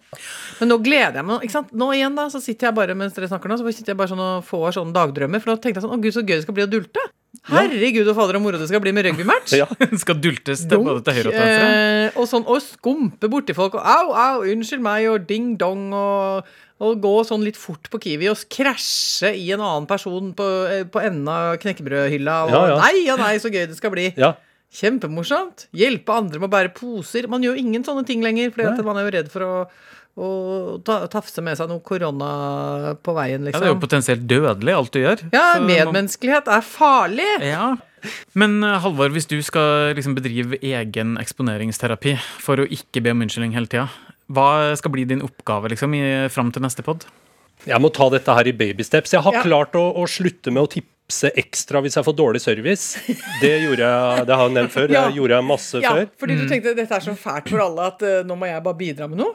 Men 0.59 0.73
nå 0.73 0.79
gleder 0.81 1.21
jeg 1.21 1.29
meg. 1.29 1.45
ikke 1.45 1.57
sant? 1.59 1.71
Nå 1.77 1.91
igjen 1.93 2.17
da, 2.17 2.25
så 2.33 2.41
sitter 2.41 2.69
jeg 2.71 2.79
bare 2.81 2.97
mens 2.97 3.13
dere 3.13 3.29
snakker 3.29 3.51
nå, 3.51 3.59
så 3.61 3.69
sitter 3.69 3.93
jeg 3.93 4.01
bare 4.01 4.11
sånn 4.11 4.25
og 4.25 4.47
får 4.49 4.79
sånne 4.79 4.95
dagdrømmer. 4.97 5.43
For 5.43 5.53
nå 5.53 5.59
tenkte 5.61 5.77
jeg 5.77 5.85
sånn 5.85 5.93
Å, 5.93 6.01
gud, 6.01 6.15
så 6.15 6.25
gøy 6.25 6.39
det 6.39 6.45
skal 6.47 6.57
bli 6.57 6.65
å 6.65 6.71
dulte. 6.73 7.05
Herregud 7.49 8.07
og 8.09 8.15
fader 8.17 8.37
og 8.39 8.41
moro 8.43 8.57
det 8.57 8.67
skal 8.69 8.81
bli 8.83 8.91
med 8.95 9.05
rugbymatch. 9.05 9.53
Ja. 9.61 9.67
Skal 10.03 10.17
dultes 10.21 10.63
til 10.69 10.81
både 10.81 11.03
til 11.05 11.13
høyre 11.19 11.29
og 11.29 11.35
til 11.35 11.43
venstre. 11.43 11.69
eh, 12.07 12.17
og 12.19 12.25
sånn, 12.29 12.45
og 12.49 12.59
skumpe 12.65 13.29
borti 13.29 13.53
folk, 13.57 13.77
og 13.77 13.85
au, 13.85 14.11
au, 14.17 14.41
unnskyld 14.49 14.81
meg, 14.85 15.05
og 15.11 15.27
ding 15.29 15.51
dong, 15.61 15.89
og, 15.93 16.49
og 16.81 17.01
gå 17.03 17.13
sånn 17.29 17.43
litt 17.45 17.57
fort 17.59 17.89
på 17.93 17.99
Kiwi 18.01 18.29
og 18.31 18.41
krasje 18.53 19.33
i 19.37 19.49
en 19.53 19.61
annen 19.61 19.85
person 19.89 20.33
på, 20.37 20.47
eh, 20.73 20.83
på 20.89 21.01
enden 21.05 21.27
av 21.29 21.57
knekkebrødhylla. 21.61 22.37
Og 22.47 22.53
Ja, 22.55 22.61
ja. 22.73 22.77
nei 22.87 23.05
og 23.13 23.19
nei, 23.21 23.33
så 23.43 23.51
gøy 23.53 23.65
det 23.69 23.77
skal 23.77 23.93
bli. 23.95 24.09
ja. 24.17 24.33
Kjempemorsomt. 24.69 25.63
Hjelpe 25.73 26.13
andre 26.13 26.37
med 26.37 26.45
å 26.45 26.53
bære 26.53 26.69
poser. 26.77 27.25
Man 27.31 27.41
gjør 27.41 27.55
jo 27.57 27.61
ingen 27.63 27.81
sånne 27.85 28.03
ting 28.05 28.21
lenger, 28.21 28.51
for 28.53 28.83
man 28.85 28.99
er 29.01 29.07
jo 29.07 29.13
redd 29.15 29.31
for 29.33 29.41
å, 29.45 29.53
ta, 30.87 30.97
tafse 31.11 31.41
med 31.45 31.57
seg 31.59 31.69
noe 31.71 31.81
korona 31.85 32.95
på 33.03 33.13
veien, 33.17 33.45
liksom. 33.47 33.59
Ja, 33.59 33.63
det 33.63 33.69
er 33.69 33.73
jo 33.73 33.77
liksom. 33.77 33.83
potensielt 33.85 34.25
dødelig, 34.29 34.73
alt 34.75 34.91
du 34.95 34.99
gjør. 35.03 35.23
Ja, 35.33 35.45
Så 35.57 35.63
medmenneskelighet 35.67 36.49
er 36.51 36.65
farlig. 36.65 37.29
Ja. 37.45 37.69
Men 38.39 38.59
eh, 38.63 38.77
Halvor, 38.83 39.11
hvis 39.15 39.27
du 39.27 39.37
skal 39.43 39.93
liksom 39.97 40.15
bedrive 40.15 40.59
egen 40.63 41.17
eksponeringsterapi 41.19 42.15
for 42.39 42.61
å 42.63 42.67
ikke 42.71 43.03
be 43.03 43.11
om 43.15 43.25
unnskyldning 43.25 43.55
hele 43.57 43.67
tida, 43.71 43.87
hva 44.29 44.75
skal 44.77 44.93
bli 44.93 45.07
din 45.09 45.23
oppgave 45.25 45.71
liksom 45.73 45.95
i, 45.97 46.03
fram 46.31 46.51
til 46.53 46.63
neste 46.63 46.85
pod? 46.85 47.07
Jeg 47.67 47.81
må 47.83 47.89
ta 47.91 48.07
dette 48.13 48.31
her 48.37 48.47
i 48.47 48.53
babysteps. 48.55 49.11
Jeg 49.17 49.25
har 49.25 49.33
Ja. 49.35 49.41
klart 49.43 49.73
å, 49.75 49.81
å 49.99 50.05
slutte 50.07 50.51
med 50.53 50.63
å 50.63 50.69
tipse 50.71 51.31
ekstra 51.35 51.81
hvis 51.83 51.97
jeg 51.97 52.05
får 52.07 52.15
dårlig 52.15 52.39
service. 52.43 52.93
Det 53.41 53.51
gjorde 53.65 53.83
jeg, 53.83 54.27
det 54.29 54.37
har 54.37 54.45
jeg 54.47 54.55
nevnt 54.55 54.71
før. 54.77 54.87
Ja. 54.95 55.01
Det 55.09 55.17
gjorde 55.19 55.35
jeg 55.41 55.47
masse 55.49 55.81
Ja, 55.83 55.91
før. 55.97 56.07
fordi 56.21 56.37
du 56.39 56.45
tenkte 56.47 56.75
dette 56.77 56.95
er 56.95 57.03
så 57.03 57.17
fælt 57.19 57.49
for 57.51 57.65
alle 57.65 57.89
at 57.91 58.05
uh, 58.05 58.21
nå 58.23 58.37
må 58.39 58.47
jeg 58.47 58.63
bare 58.63 58.79
bidra 58.79 59.09
med 59.11 59.19
noe? 59.25 59.33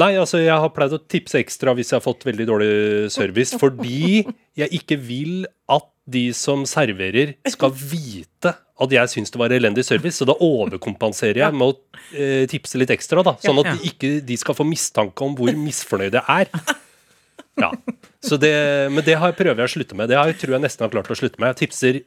Nei, 0.00 0.14
altså 0.16 0.40
jeg 0.40 0.56
har 0.56 0.70
pleid 0.72 0.94
å 0.96 1.00
tipse 1.04 1.36
ekstra 1.36 1.74
hvis 1.76 1.90
jeg 1.92 1.98
har 1.98 2.04
fått 2.04 2.24
veldig 2.24 2.46
dårlig 2.48 2.74
service, 3.12 3.58
fordi 3.60 4.22
jeg 4.56 4.80
ikke 4.80 4.96
vil 4.96 5.42
at 5.68 5.88
de 6.12 6.30
som 6.34 6.64
serverer, 6.66 7.36
skal 7.52 7.74
vite 7.76 8.54
at 8.82 8.94
jeg 8.94 9.10
syns 9.12 9.30
det 9.30 9.38
var 9.38 9.52
elendig 9.54 9.84
service. 9.86 10.16
Så 10.18 10.26
da 10.26 10.34
overkompenserer 10.42 11.44
jeg 11.44 11.54
med 11.54 11.70
å 11.70 12.00
eh, 12.16 12.48
tipse 12.50 12.80
litt 12.80 12.90
ekstra, 12.94 13.22
da. 13.26 13.36
Sånn 13.42 13.60
at 13.62 13.68
de 13.76 13.92
ikke 13.92 14.16
de 14.26 14.38
skal 14.40 14.56
få 14.58 14.66
mistanke 14.66 15.26
om 15.26 15.36
hvor 15.38 15.52
misfornøyde 15.54 16.22
jeg 16.22 16.48
er. 16.48 16.78
Ja. 17.60 17.68
Så 18.24 18.38
det, 18.40 18.52
men 18.94 19.04
det 19.04 19.18
har, 19.20 19.34
prøver 19.36 19.60
jeg 19.60 19.68
å 19.68 19.72
slutte 19.74 19.96
med. 19.98 20.08
Det 20.08 20.16
har, 20.18 20.30
jeg 20.30 20.40
tror 20.40 20.56
jeg 20.56 20.64
nesten 20.64 20.86
har 20.86 20.92
klart 20.94 21.10
å 21.12 21.16
slutte 21.18 21.42
med. 21.42 21.52
Jeg 21.52 21.66
tipser 21.66 21.98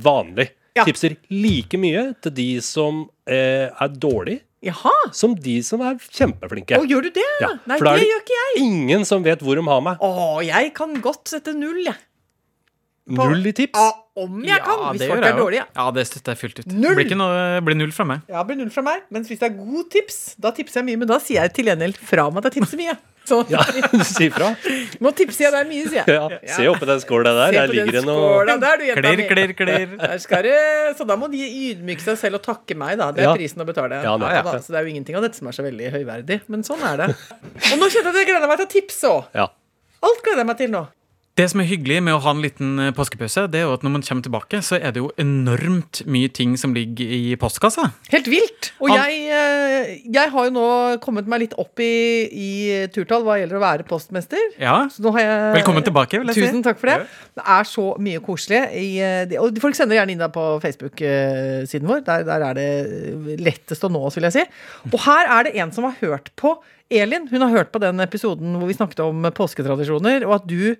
vanlig. 0.00 0.48
Ja. 0.74 0.86
Tipser 0.88 1.16
like 1.30 1.78
mye 1.78 2.08
til 2.24 2.34
de 2.34 2.48
som 2.64 3.04
eh, 3.30 3.68
er 3.68 3.90
dårlige, 3.92 4.42
Jaha. 4.64 4.92
som 5.12 5.34
de 5.34 5.58
som 5.66 5.82
er 5.84 5.98
kjempeflinke. 6.08 6.78
Å, 6.80 6.86
gjør 6.88 7.02
du 7.08 7.10
det? 7.18 7.26
Ja, 7.42 7.50
Nei, 7.68 7.76
for 7.78 7.90
da 7.90 7.96
det 7.98 8.06
gjør 8.08 8.22
ikke 8.24 8.38
jeg. 8.40 8.62
Ingen 8.64 9.04
som 9.08 9.22
vet 9.26 9.42
hvor 9.44 9.58
de 9.60 9.64
har 9.68 9.80
meg. 9.84 10.00
Å, 10.00 10.40
jeg 10.46 10.72
kan 10.76 10.94
godt 11.04 11.28
sette 11.34 11.52
null, 11.56 11.82
jeg. 11.84 11.96
På- 13.10 13.28
Null 13.28 13.44
i 13.46 13.52
tips. 13.52 13.76
Ja, 13.76 13.92
om 14.14 14.44
jeg 14.46 14.60
kan, 14.62 14.82
hvis 14.94 15.08
folk 15.10 15.24
er 15.26 15.38
dårlige. 15.38 15.64
Ja, 15.74 15.88
det 15.94 16.04
støtter 16.06 16.36
jeg 16.36 16.38
fullt 16.44 16.60
ut. 16.62 16.68
Null! 16.70 16.94
Blir, 17.00 17.16
noe, 17.18 17.40
blir 17.66 17.74
null 17.80 17.90
fra 17.96 18.04
meg. 18.06 18.20
Ja, 18.30 18.42
det 18.44 18.46
blir 18.52 18.60
null 18.62 18.70
fra 18.70 18.84
meg. 18.86 19.00
Mens 19.10 19.26
hvis 19.32 19.40
det 19.42 19.48
er 19.50 19.56
god 19.58 19.88
tips, 19.90 20.20
da 20.38 20.52
tipser 20.54 20.80
jeg 20.82 20.86
mye. 20.92 21.00
Men 21.02 21.10
da 21.10 21.18
sier 21.22 21.42
jeg 21.42 21.54
til 21.56 21.66
gjengjeld 21.72 21.98
fra 21.98 22.28
meg 22.30 22.44
at 22.44 22.52
jeg 22.52 22.60
tipser 22.62 22.78
mye. 22.78 22.94
Så 23.24 23.38
Ja, 23.48 23.62
si 24.04 24.26
fra. 24.28 24.50
nå 25.00 25.10
tipser 25.16 25.46
jeg 25.46 25.52
deg 25.54 25.68
mye, 25.70 25.84
sier 25.88 26.04
jeg. 26.04 26.16
Ja, 26.44 26.54
se 26.58 26.66
oppi 26.68 26.84
den 26.90 27.00
skåla 27.00 27.32
der. 27.38 27.54
Der 27.56 27.70
ligger 27.72 27.94
det 27.96 28.02
noe 28.04 28.44
der, 28.60 28.82
Klir, 29.00 29.22
klir, 29.30 29.54
klir. 29.56 29.94
Det, 30.44 30.58
så 30.98 31.06
da 31.08 31.16
må 31.16 31.30
de 31.32 31.40
ydmyke 31.72 32.04
seg 32.04 32.18
selv 32.20 32.38
og 32.38 32.44
takke 32.44 32.76
meg, 32.76 32.98
da. 33.00 33.08
Det 33.16 33.24
er 33.24 33.30
Ja. 33.30 33.34
prisen 33.40 33.64
å 33.64 33.66
betale. 33.66 34.02
Ja, 34.04 34.12
nettopp. 34.20 34.50
da. 34.52 34.60
Så 34.60 34.74
det 34.76 34.82
er 34.82 34.84
jo 34.86 34.92
ingenting 34.92 35.16
av 35.16 35.24
dette 35.24 35.40
som 35.40 35.48
er 35.48 35.56
så 35.56 35.64
veldig 35.64 35.88
høyverdig. 35.96 36.42
Men 36.52 36.62
sånn 36.68 36.84
er 36.84 37.00
det. 37.00 37.08
Og 37.72 37.80
nå 37.80 37.88
kjenner 37.88 38.12
jeg 38.12 38.14
at 38.14 38.20
jeg 38.20 38.28
gleder 38.30 38.52
meg 38.52 38.60
til 38.60 38.68
å 38.68 38.72
tipse 38.76 39.08
òg. 39.16 39.24
Ja. 39.40 39.48
Alt 40.04 40.20
gleder 40.22 40.44
jeg 40.44 40.50
meg 40.52 40.60
til 40.60 40.70
nå. 40.76 40.84
Det 41.34 41.48
som 41.50 41.58
er 41.58 41.66
hyggelig 41.66 41.96
med 42.06 42.14
å 42.14 42.20
ha 42.22 42.30
en 42.30 42.42
liten 42.44 42.76
eh, 42.78 42.92
påskepause, 42.94 43.48
det 43.50 43.58
er 43.58 43.64
jo 43.66 43.72
at 43.74 43.82
når 43.82 43.92
man 43.96 44.04
kommer 44.06 44.22
tilbake, 44.22 44.60
så 44.62 44.76
er 44.78 44.92
det 44.94 45.00
jo 45.00 45.08
enormt 45.18 46.04
mye 46.06 46.28
ting 46.30 46.52
som 46.60 46.76
ligger 46.76 47.10
i 47.10 47.34
postkassa. 47.42 47.88
Helt 48.12 48.28
vilt. 48.30 48.68
Og 48.78 48.92
jeg, 48.92 49.16
eh, 49.34 49.96
jeg 50.14 50.30
har 50.30 50.46
jo 50.46 50.52
nå 50.54 50.66
kommet 51.02 51.26
meg 51.30 51.42
litt 51.42 51.56
opp 51.58 51.82
i, 51.82 51.90
i 52.30 52.50
turtall 52.94 53.26
hva 53.26 53.40
gjelder 53.40 53.58
å 53.58 53.64
være 53.64 53.86
postmester. 53.88 54.44
Ja. 54.62 54.76
Så 54.86 55.02
nå 55.02 55.10
har 55.16 55.26
jeg 55.26 55.56
Velkommen 55.56 55.86
tilbake, 55.88 56.20
vil 56.22 56.30
jeg 56.30 56.38
si. 56.38 56.44
Tusen 56.46 56.62
takk 56.62 56.78
for 56.78 56.92
det. 56.92 57.10
Det 57.34 57.46
er 57.56 57.66
så 57.72 57.88
mye 58.06 58.22
koselig. 58.22 58.62
I, 58.78 58.86
eh, 59.02 59.34
og 59.42 59.58
folk 59.64 59.74
sender 59.74 59.98
gjerne 59.98 60.14
inn 60.14 60.22
da 60.22 60.30
på 60.30 60.46
Facebook-siden 60.62 61.90
vår. 61.90 62.06
Der, 62.06 62.28
der 62.30 62.46
er 62.52 62.60
det 62.60 63.40
lettest 63.42 63.82
å 63.82 63.90
nå 63.90 64.06
oss, 64.06 64.20
vil 64.20 64.30
jeg 64.30 64.38
si. 64.38 64.46
Og 64.92 65.00
her 65.08 65.34
er 65.40 65.48
det 65.48 65.56
en 65.58 65.74
som 65.74 65.90
har 65.90 65.98
hørt 65.98 66.30
på 66.38 66.54
Elin. 67.00 67.28
Hun 67.30 67.44
har 67.46 67.52
hørt 67.52 67.72
på 67.74 67.80
den 67.82 68.02
episoden 68.04 68.56
hvor 68.58 68.70
vi 68.70 68.76
snakket 68.76 69.02
om 69.04 69.26
påsketradisjoner, 69.34 70.26
og 70.28 70.38
at 70.38 70.48
du, 70.50 70.74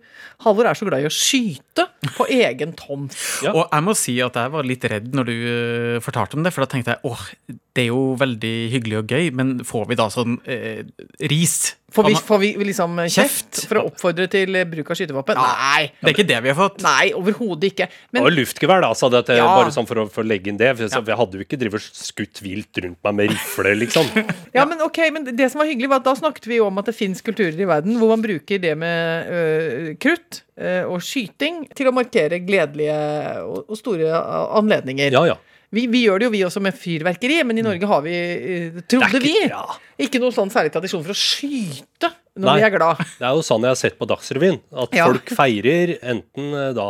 Halvor, 0.44 0.68
er 0.70 0.78
så 0.78 0.88
glad 0.88 1.04
i 1.04 1.08
å 1.08 1.12
skyte 1.12 1.88
på 2.16 2.28
egen 2.32 2.74
tomt. 2.78 3.16
Ja. 3.44 3.54
Og 3.54 3.64
jeg 3.66 3.86
må 3.86 3.96
si 3.98 4.16
at 4.24 4.38
jeg 4.38 4.54
var 4.54 4.68
litt 4.68 4.86
redd 4.90 5.12
når 5.16 5.30
du 5.30 5.34
eh, 5.34 6.00
fortalte 6.04 6.38
om 6.38 6.46
det, 6.46 6.54
for 6.54 6.64
da 6.64 6.70
tenkte 6.72 6.96
jeg 6.96 7.10
åh, 7.10 7.26
det 7.74 7.82
er 7.82 7.88
jo 7.90 8.02
veldig 8.20 8.52
hyggelig 8.70 9.00
og 9.00 9.08
gøy, 9.10 9.30
men 9.34 9.56
får 9.66 9.88
vi 9.90 9.96
da 9.98 10.04
sånn 10.12 10.36
eh, 10.46 10.84
ris 11.30 11.74
Får 11.94 12.08
vi, 12.08 12.14
Får 12.26 12.38
vi 12.42 12.48
liksom 12.66 12.96
kjeft 13.04 13.12
Kjeft? 13.14 13.58
for 13.70 13.78
å 13.78 13.82
oppfordre 13.86 14.24
til 14.26 14.56
eh, 14.58 14.64
bruk 14.66 14.88
av 14.90 14.96
skytevåpen? 14.98 15.38
Nei. 15.38 15.84
Det 16.00 16.08
er 16.08 16.14
ikke 16.16 16.26
det 16.26 16.38
vi 16.42 16.50
har 16.50 16.56
fått. 16.58 16.80
Nei, 16.82 17.12
overhodet 17.14 17.68
ikke. 17.70 17.86
Men 18.10 18.26
Og 18.26 18.34
luftgevær, 18.34 18.82
da, 18.82 18.88
sa 18.98 19.10
det 19.12 19.20
at 19.20 19.30
Ja. 19.36 19.44
bare 19.46 19.70
sånn 19.74 19.86
for 19.86 20.02
å, 20.02 20.06
for 20.10 20.24
å 20.24 20.26
legge 20.26 20.50
inn 20.50 20.58
det. 20.58 20.72
For 20.74 20.88
jeg, 20.88 21.04
jeg 21.06 21.18
hadde 21.20 21.38
jo 21.38 21.44
ikke 21.46 21.60
drivet 21.60 21.86
og 21.86 22.00
skutt 22.00 22.42
vilt 22.42 22.82
rundt 22.82 22.98
meg 23.06 23.14
med 23.20 23.30
rifle, 23.30 23.76
liksom. 23.78 24.10
Ja, 24.58 24.66
men 24.66 24.82
ok, 24.82 24.98
men 25.14 25.30
det 25.38 25.50
som 25.52 25.62
var 25.62 25.70
hyggelig 25.70 25.92
var 25.92 26.02
at 26.02 26.08
Da 26.10 26.16
snakket 26.18 26.50
vi 26.50 26.58
jo 26.58 26.66
om 26.66 26.82
at 26.82 26.90
det 26.90 26.96
fins 26.98 27.22
kulturer 27.22 27.54
i 27.54 27.70
verden 27.70 27.94
hvor 28.00 28.10
man 28.16 28.26
bruker 28.26 28.58
det 28.62 28.74
med 28.80 29.30
øh, 29.30 29.88
krutt 30.02 30.42
øh, 30.58 30.90
og 30.90 30.98
skyting 31.02 31.62
til 31.78 31.90
å 31.90 31.94
markere 31.94 32.42
gledelige 32.42 32.98
og, 33.46 33.68
og 33.70 33.78
store 33.78 34.18
anledninger. 34.58 35.14
Ja, 35.14 35.28
ja. 35.30 35.38
Vi, 35.74 35.86
vi 35.90 36.04
gjør 36.06 36.22
det 36.22 36.28
jo 36.28 36.32
vi 36.34 36.42
også 36.46 36.62
med 36.62 36.76
fyrverkeri, 36.78 37.40
men 37.46 37.58
i 37.58 37.64
Norge 37.66 37.88
har 37.90 38.04
vi, 38.04 38.14
øh, 38.14 38.80
trodde 38.88 39.20
vi, 39.24 39.32
ikke- 39.40 39.50
ja. 39.50 39.64
ikke 40.06 40.20
noen 40.22 40.32
sånn 40.36 40.52
særlig 40.54 40.72
tradisjon 40.74 41.02
for 41.04 41.12
å 41.14 41.18
skyte 41.18 42.12
når 42.38 42.46
Nei. 42.48 42.54
vi 42.60 42.66
er 42.66 42.74
glad. 42.76 43.02
Det 43.18 43.26
er 43.26 43.34
jo 43.34 43.42
sånn 43.46 43.62
jeg 43.66 43.74
har 43.74 43.80
sett 43.82 43.98
på 43.98 44.06
Dagsrevyen. 44.10 44.60
At 44.72 44.94
Ja. 44.94 45.06
folk 45.10 45.26
feirer 45.34 45.98
enten 46.02 46.48
eh, 46.54 46.72
da 46.74 46.88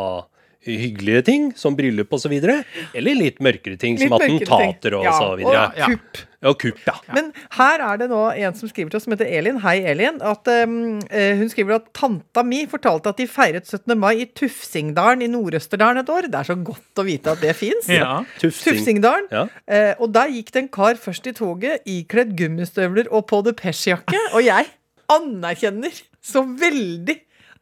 hyggelige 0.64 1.24
ting, 1.26 1.48
som 1.56 1.76
bryllup 1.76 2.12
osv., 2.16 2.32
eller 2.34 3.18
litt 3.18 3.40
mørkere 3.44 3.78
ting, 3.80 3.98
Litt 3.98 4.08
som 4.08 4.16
attentater 4.16 4.96
og 4.98 5.04
Ja, 5.04 5.12
så 5.18 5.34
videre. 5.38 5.66
og 5.68 5.92
kupp. 5.94 6.22
Ja, 6.44 6.50
og 6.50 6.58
kupp, 6.60 6.80
ja. 6.84 6.94
Men 7.16 7.30
her 7.56 7.80
er 7.80 8.00
det 8.02 8.08
nå 8.10 8.20
en 8.36 8.54
som 8.58 8.68
skriver 8.68 8.92
til 8.92 8.98
oss, 8.98 9.06
som 9.06 9.14
heter 9.14 9.30
Elin. 9.32 9.60
Hei, 9.64 9.78
Elin. 9.88 10.20
At, 10.20 10.46
um, 10.64 11.00
eh, 11.08 11.36
hun 11.40 11.48
skriver 11.48 11.78
at 11.78 11.86
tanta 11.96 12.44
mi 12.44 12.66
fortalte 12.68 13.08
at 13.14 13.20
de 13.20 13.26
feiret 13.30 13.64
17. 13.64 13.96
mai 13.98 14.20
i 14.20 14.26
Tufsingdalen 14.26 15.24
i 15.24 15.30
Nord-Østerdalen 15.32 16.02
et 16.02 16.12
år. 16.12 16.28
Det 16.28 16.40
er 16.42 16.50
så 16.50 16.58
godt 16.60 17.00
å 17.00 17.06
vite 17.06 17.32
at 17.32 17.40
det 17.40 17.56
fins. 17.56 17.88
Ja. 17.88 18.22
Tufsing. 18.40 18.76
Tufsingdalen. 18.76 19.28
Ja. 19.32 19.46
Uh, 19.64 20.04
og 20.04 20.12
der 20.12 20.32
gikk 20.36 20.52
det 20.52 20.64
en 20.66 20.72
kar 20.76 21.00
først 21.00 21.26
i 21.30 21.32
toget 21.36 21.84
ikledd 21.88 22.36
gummistøvler 22.36 23.08
og 23.10 23.26
på 23.32 23.40
depeche-jakke. 23.48 24.20
Og 24.34 24.44
jeg 24.44 24.68
anerkjenner 25.12 25.96
så 26.24 26.44
veldig 26.44 27.18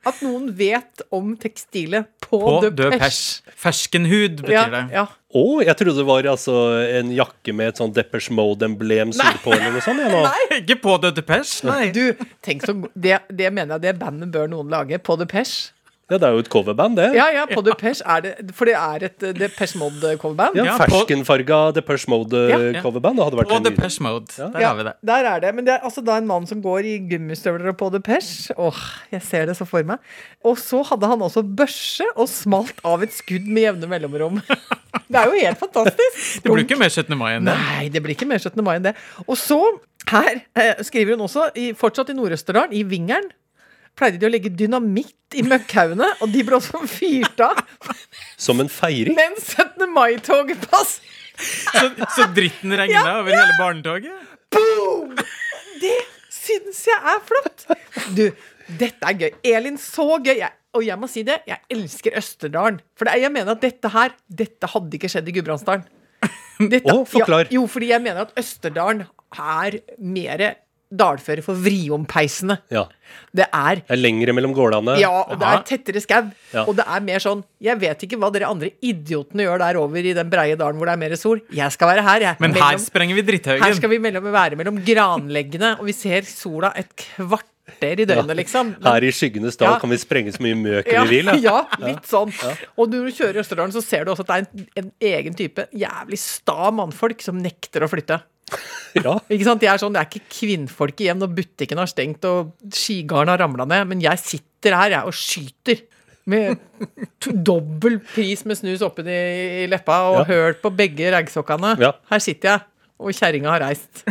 at 0.09 0.21
noen 0.25 0.49
vet 0.59 1.03
om 1.15 1.35
tekstilet 1.39 2.09
på, 2.25 2.39
På 2.41 2.55
depeche. 2.65 2.77
død 2.81 2.97
pers. 3.03 3.19
Ferskenhud 3.63 4.41
betyr 4.43 4.55
Ja, 4.57 4.65
det. 4.73 4.83
ja. 4.97 5.05
Å, 5.33 5.45
jeg 5.65 5.77
trodde 5.79 5.97
det 6.03 6.07
var 6.09 6.27
altså 6.29 6.55
en 7.01 7.13
jakke 7.15 7.55
med 7.57 7.71
et 7.73 7.79
sånn 7.81 7.93
Deppers 7.97 8.27
Mode-emblem 8.35 9.15
sydpå 9.17 9.55
eller 9.55 9.73
noe 9.77 9.85
sånt. 9.85 10.03
Ja, 10.03 10.11
nå. 10.13 10.25
Ikke 10.61 10.77
på 10.83 10.97
død 11.01 11.23
pers. 11.29 11.55
Nei. 11.65 11.87
Du, 11.95 12.03
tenk 12.45 12.67
så 12.67 12.75
det, 12.93 13.21
det 13.33 13.53
mener 13.55 13.79
jeg 13.79 13.87
det 13.87 13.95
bandet 14.03 14.33
bør 14.35 14.51
noen 14.53 14.69
lage. 14.73 14.99
På 15.01 15.17
depeche. 15.21 15.71
Ja, 16.13 16.19
det 16.21 16.29
er 16.29 16.37
jo 16.37 16.43
et 16.45 16.51
coverband, 16.53 16.99
det. 17.01 17.09
Ja, 17.17 17.27
ja, 17.33 17.47
på 17.49 17.63
Depeche 17.65 18.05
er 18.05 18.21
det 18.27 18.33
For 18.57 18.69
det 18.69 18.75
er 18.79 19.07
et 19.09 19.25
Depeche 19.39 19.79
Mode-coverband. 19.81 20.59
Ja, 20.61 20.77
Ferskenfarga 20.83 21.61
Depeche 21.77 22.11
Mode-coverband. 22.13 23.19
Ja, 23.23 23.25
ja. 23.25 23.31
død 23.33 23.71
nydelig- 23.73 24.01
mode. 24.03 24.27
Der 24.37 24.61
Ja, 24.61 24.69
har 24.69 24.77
vi 24.77 24.85
det. 24.89 24.95
der 25.07 25.25
er 25.33 25.41
det. 25.41 25.55
Men 25.55 25.65
det 25.67 25.75
er 25.75 25.87
altså 25.89 26.05
da 26.05 26.17
en 26.21 26.27
mann 26.27 26.47
som 26.47 26.61
går 26.63 26.85
i 26.85 26.95
gummistøvler 27.11 27.73
og 27.73 27.77
på 27.81 27.91
Depeche. 27.95 28.55
Åh, 28.59 28.83
jeg 29.13 29.23
ser 29.23 29.47
det 29.47 29.57
så 29.57 29.65
for 29.67 29.83
meg. 29.83 29.99
Og 30.45 30.59
så 30.59 30.83
hadde 30.85 31.07
han 31.07 31.19
også 31.23 31.43
børse 31.43 32.05
og 32.17 32.29
smalt 32.29 32.79
av 32.85 33.03
et 33.03 33.13
skudd 33.17 33.47
med 33.49 33.63
jevne 33.69 33.89
mellomrom. 33.89 34.43
Det 35.13 35.21
er 35.21 35.29
jo 35.29 35.41
helt 35.45 35.59
fantastisk. 35.61 36.43
Det 36.45 36.51
blir 36.53 36.65
ikke 36.65 36.79
mer 36.81 36.89
17. 36.93 37.17
mai 37.19 37.35
enn 37.37 37.45
det. 37.49 37.55
Nei, 37.57 37.89
det 37.93 38.01
blir 38.05 38.15
ikke 38.15 38.29
mer 38.29 38.39
17. 38.41 38.63
mai 38.65 38.77
enn 38.79 38.87
det. 38.87 38.95
Og 39.27 39.37
så, 39.37 39.59
her 40.09 40.41
eh, 40.57 40.81
skriver 40.85 41.17
hun 41.17 41.25
også, 41.27 41.51
i, 41.57 41.73
fortsatt 41.77 42.09
i 42.13 42.17
Nord-Østerdalen, 42.17 42.73
i 42.73 42.83
Vingeren, 42.89 43.29
pleide 43.99 44.19
de 44.23 44.29
å 44.29 44.33
legge 44.33 44.51
dynamitt 44.57 45.37
i 45.39 45.43
møkkhaugene, 45.47 46.07
og 46.25 46.33
de 46.33 46.43
ble 46.45 46.57
også 46.59 46.81
fyrt 46.89 47.41
av 47.45 47.61
Som 48.41 48.61
en 48.65 48.69
feiring. 48.73 49.17
mens 49.17 49.53
17. 49.57 49.87
mai-toget 49.93 50.61
passer. 50.69 51.05
Så, 51.43 51.87
så 52.15 52.27
dritten 52.37 52.75
regna 52.77 53.19
over 53.21 53.33
hele 53.33 53.55
barnetoget? 53.59 54.27
Boom! 54.53 55.15
Det 55.83 55.95
syns 56.33 56.83
jeg 56.87 56.99
er 57.15 57.23
flott. 57.27 57.65
Du, 58.15 58.27
dette 58.79 59.09
er 59.09 59.17
gøy. 59.19 59.31
Elin, 59.55 59.79
så 59.81 60.05
gøy. 60.23 60.37
Jeg, 60.43 60.53
og 60.77 60.85
jeg 60.87 61.01
må 61.01 61.09
si 61.11 61.25
det, 61.27 61.41
jeg 61.49 61.59
elsker 61.73 62.15
Østerdalen. 62.21 62.79
For 62.97 63.09
det, 63.09 63.17
er- 63.17 63.25
jeg 63.27 63.33
mener 63.35 63.57
at 63.57 63.65
dette 63.65 63.91
her, 63.97 64.13
dette 64.29 64.69
hadde 64.75 64.99
ikke 65.01 65.11
skjedd 65.13 65.29
i 65.33 65.35
Gudbrandsdalen. 65.39 65.89
Dette- 66.73 66.93
Å, 66.93 67.03
forklar. 67.09 67.49
Ja, 67.49 67.57
jo, 67.59 67.65
fordi 67.73 67.89
jeg 67.91 68.05
mener 68.05 68.29
at 68.29 68.37
Østerdalen 68.39 69.07
er 69.33 69.81
mer 69.99 70.45
dalføre 70.93 71.43
for 71.45 71.59
vriompeisene. 71.59 72.59
Ja. 72.73 72.87
Det 73.35 73.47
er 73.53 73.81
Det 73.83 73.93
er 73.93 74.01
lengre 74.01 74.33
mellom 74.37 74.55
gårdene. 74.57 74.99
ja, 75.01 75.11
og 75.23 75.39
det 75.41 75.49
er 75.49 75.63
tettere 75.69 76.01
skau. 76.01 76.31
Ja. 76.53 76.65
Og 76.67 76.77
det 76.77 76.85
er 76.87 77.01
mer 77.05 77.21
sånn 77.21 77.43
Jeg 77.61 77.79
vet 77.81 78.05
ikke 78.07 78.19
hva 78.21 78.31
dere 78.33 78.49
andre 78.49 78.71
idiotene 78.83 79.47
gjør 79.47 79.59
der 79.65 79.79
over 79.81 79.99
i 79.99 80.13
den 80.17 80.31
breie 80.33 80.57
dalen 80.57 80.77
hvor 80.81 80.89
det 80.89 80.97
er 80.97 81.03
mer 81.03 81.17
sol. 81.21 81.41
Jeg 81.53 81.73
skal 81.73 81.89
være 81.93 82.03
her, 82.07 82.21
jeg. 82.29 82.37
Men 82.41 82.55
her 82.55 82.79
sprenger 82.79 83.17
vi 83.17 83.39
her 83.43 83.75
skal 83.75 83.91
vi 83.91 83.99
mellom, 83.99 84.25
være 84.33 84.57
mellom 84.57 84.79
granleggene, 84.85 85.79
og 85.79 85.87
vi 85.87 85.93
ser 85.97 86.23
sola 86.29 86.73
et 86.77 86.93
kvarter 86.97 88.01
i 88.03 88.07
døgnet, 88.09 88.37
liksom. 88.37 88.75
Men- 88.79 88.83
Her 88.93 89.05
i 89.05 89.13
skyggenes 89.13 89.57
dal 89.57 89.73
Ja. 89.75 89.79
kan 89.79 89.91
vi 89.91 89.97
sprenge 89.97 90.33
så 90.35 90.43
mye 90.43 90.57
møk 90.59 90.91
ja, 90.93 91.05
vi 91.05 91.21
vil. 91.23 91.33
Ja. 91.43 91.65
ja, 91.79 91.87
litt 91.87 92.05
sånn. 92.09 92.33
Og 92.77 92.91
når 92.91 93.07
du 93.09 93.13
kjører 93.13 93.37
i 93.39 93.43
Østerdalen, 93.45 93.73
så 93.73 93.83
ser 93.83 94.05
du 94.05 94.13
også 94.13 94.27
at 94.27 94.29
det 94.29 94.37
er 94.37 94.45
en, 94.45 94.69
en 94.83 94.93
egen 95.01 95.35
type 95.39 95.69
jævlig 95.73 96.19
sta 96.19 96.71
mannfolk 96.75 97.23
som 97.23 97.39
nekter 97.39 97.85
å 97.87 97.91
flytte. 97.91 98.21
Ja. 98.93 99.15
Ikke 99.33 99.47
sant? 99.47 99.63
Jeg 99.65 99.73
er 99.73 99.81
sånn, 99.81 99.95
Det 99.95 100.01
er 100.03 100.09
ikke 100.11 100.27
kvinnfolk 100.35 100.99
igjen, 101.01 101.17
når 101.23 101.31
butikken 101.39 101.79
har 101.81 101.89
stengt, 101.89 102.27
og 102.29 102.51
skigarden 102.77 103.31
har 103.33 103.41
ramla 103.41 103.65
ned, 103.65 103.87
men 103.89 104.03
jeg 104.05 104.21
sitter 104.21 104.77
her 104.77 104.91
jeg, 104.99 105.09
og 105.09 105.17
skyter. 105.17 105.81
Med 106.29 106.61
dobbel 107.43 107.97
pris 108.13 108.45
med 108.47 108.55
snus 108.61 108.83
oppi 108.87 109.03
i 109.11 109.65
leppa 109.67 109.97
og 110.13 110.19
Ja. 110.21 110.25
hørt 110.29 110.61
på 110.63 110.71
begge 110.77 111.09
raggsokkene. 111.11 111.73
Ja. 111.81 111.93
Her 112.13 112.21
sitter 112.23 112.49
jeg, 112.53 112.61
og 113.01 113.11
kjerringa 113.17 113.51
har 113.51 113.65
reist. 113.65 114.05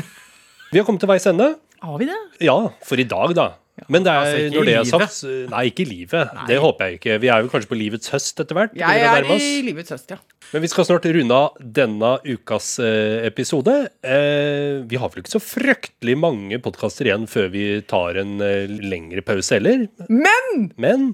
Vi 0.73 0.79
har 0.81 0.83
kommet 0.87 0.99
til 1.05 1.07
veis 1.13 1.25
ende. 1.29 1.53
Har 1.81 1.97
vi 2.01 2.05
det? 2.09 2.17
Ja, 2.43 2.57
for 2.83 2.99
i 2.99 3.03
dag, 3.07 3.31
da. 3.37 3.45
Men 3.87 4.03
det 4.05 4.11
er, 4.11 4.19
Altså, 4.21 4.41
ikke 4.45 4.57
når 4.57 4.67
det 4.67 4.73
er 4.75 4.87
sagt 4.89 5.51
Nei, 5.51 5.61
ikke 5.71 5.83
i 5.83 5.87
livet. 5.89 6.35
Det 6.49 6.57
håper 6.61 6.85
jeg 6.89 6.99
ikke. 6.99 7.17
Vi 7.23 7.29
er 7.31 7.41
jo 7.45 7.51
kanskje 7.53 7.69
på 7.71 7.77
livets 7.79 8.11
høst 8.13 8.43
etter 8.43 8.57
hvert. 8.57 8.75
Jeg 8.77 9.05
er 9.07 9.27
i 9.31 9.61
livets 9.65 9.93
høst, 9.95 10.11
ja. 10.11 10.19
Men 10.51 10.65
vi 10.65 10.69
skal 10.71 10.87
snart 10.87 11.07
runde 11.15 11.37
av 11.37 11.57
denne 11.79 12.11
ukas 12.27 12.73
eh, 12.83 13.23
episode. 13.29 13.73
Eh, 14.03 14.83
vi 14.91 14.99
har 14.99 15.11
vel 15.13 15.23
ikke 15.23 15.33
så 15.37 15.41
fryktelig 15.43 16.17
mange 16.19 16.59
podkaster 16.63 17.07
igjen 17.07 17.23
før 17.31 17.47
vi 17.53 17.65
tar 17.87 18.19
en 18.19 18.35
eh, 18.43 18.67
lengre 18.67 19.23
pause 19.25 19.55
heller. 19.55 19.87
Men 20.11 20.71
Men 20.75 21.13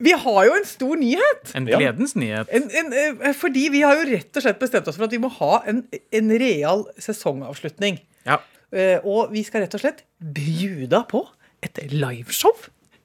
vi 0.00 0.14
har 0.14 0.44
jo 0.46 0.54
en 0.54 0.66
stor 0.68 0.96
nyhet! 0.96 1.52
En 1.58 1.66
gledens 1.68 2.14
nyhet. 2.16 2.48
En, 2.54 2.68
en, 2.70 3.34
fordi 3.36 3.66
vi 3.74 3.82
har 3.82 3.98
jo 3.98 4.06
rett 4.12 4.38
og 4.38 4.44
slett 4.44 4.60
bestemt 4.62 4.88
oss 4.88 4.96
for 4.96 5.08
at 5.08 5.14
vi 5.16 5.20
må 5.20 5.30
ha 5.40 5.58
en, 5.68 5.82
en 6.14 6.30
real 6.38 6.86
sesongavslutning. 7.02 7.98
Ja. 8.28 8.38
Eh, 8.70 9.02
og 9.02 9.32
vi 9.34 9.42
skal 9.46 9.64
rett 9.64 9.74
og 9.74 9.82
slett 9.82 10.04
bjuda 10.20 11.02
på 11.10 11.24
et 11.62 11.78
liveshow. 11.92 12.52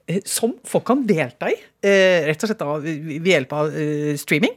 eh, 0.06 0.20
Som 0.28 0.54
folk 0.68 0.84
kan 0.86 1.06
delta 1.08 1.48
i, 1.50 1.56
eh, 1.82 2.26
rett 2.28 2.42
og 2.44 2.50
slett 2.50 2.60
da, 2.60 2.74
ved 2.78 3.24
hjelp 3.30 3.52
av 3.56 3.70
eh, 3.74 4.16
streaming. 4.20 4.54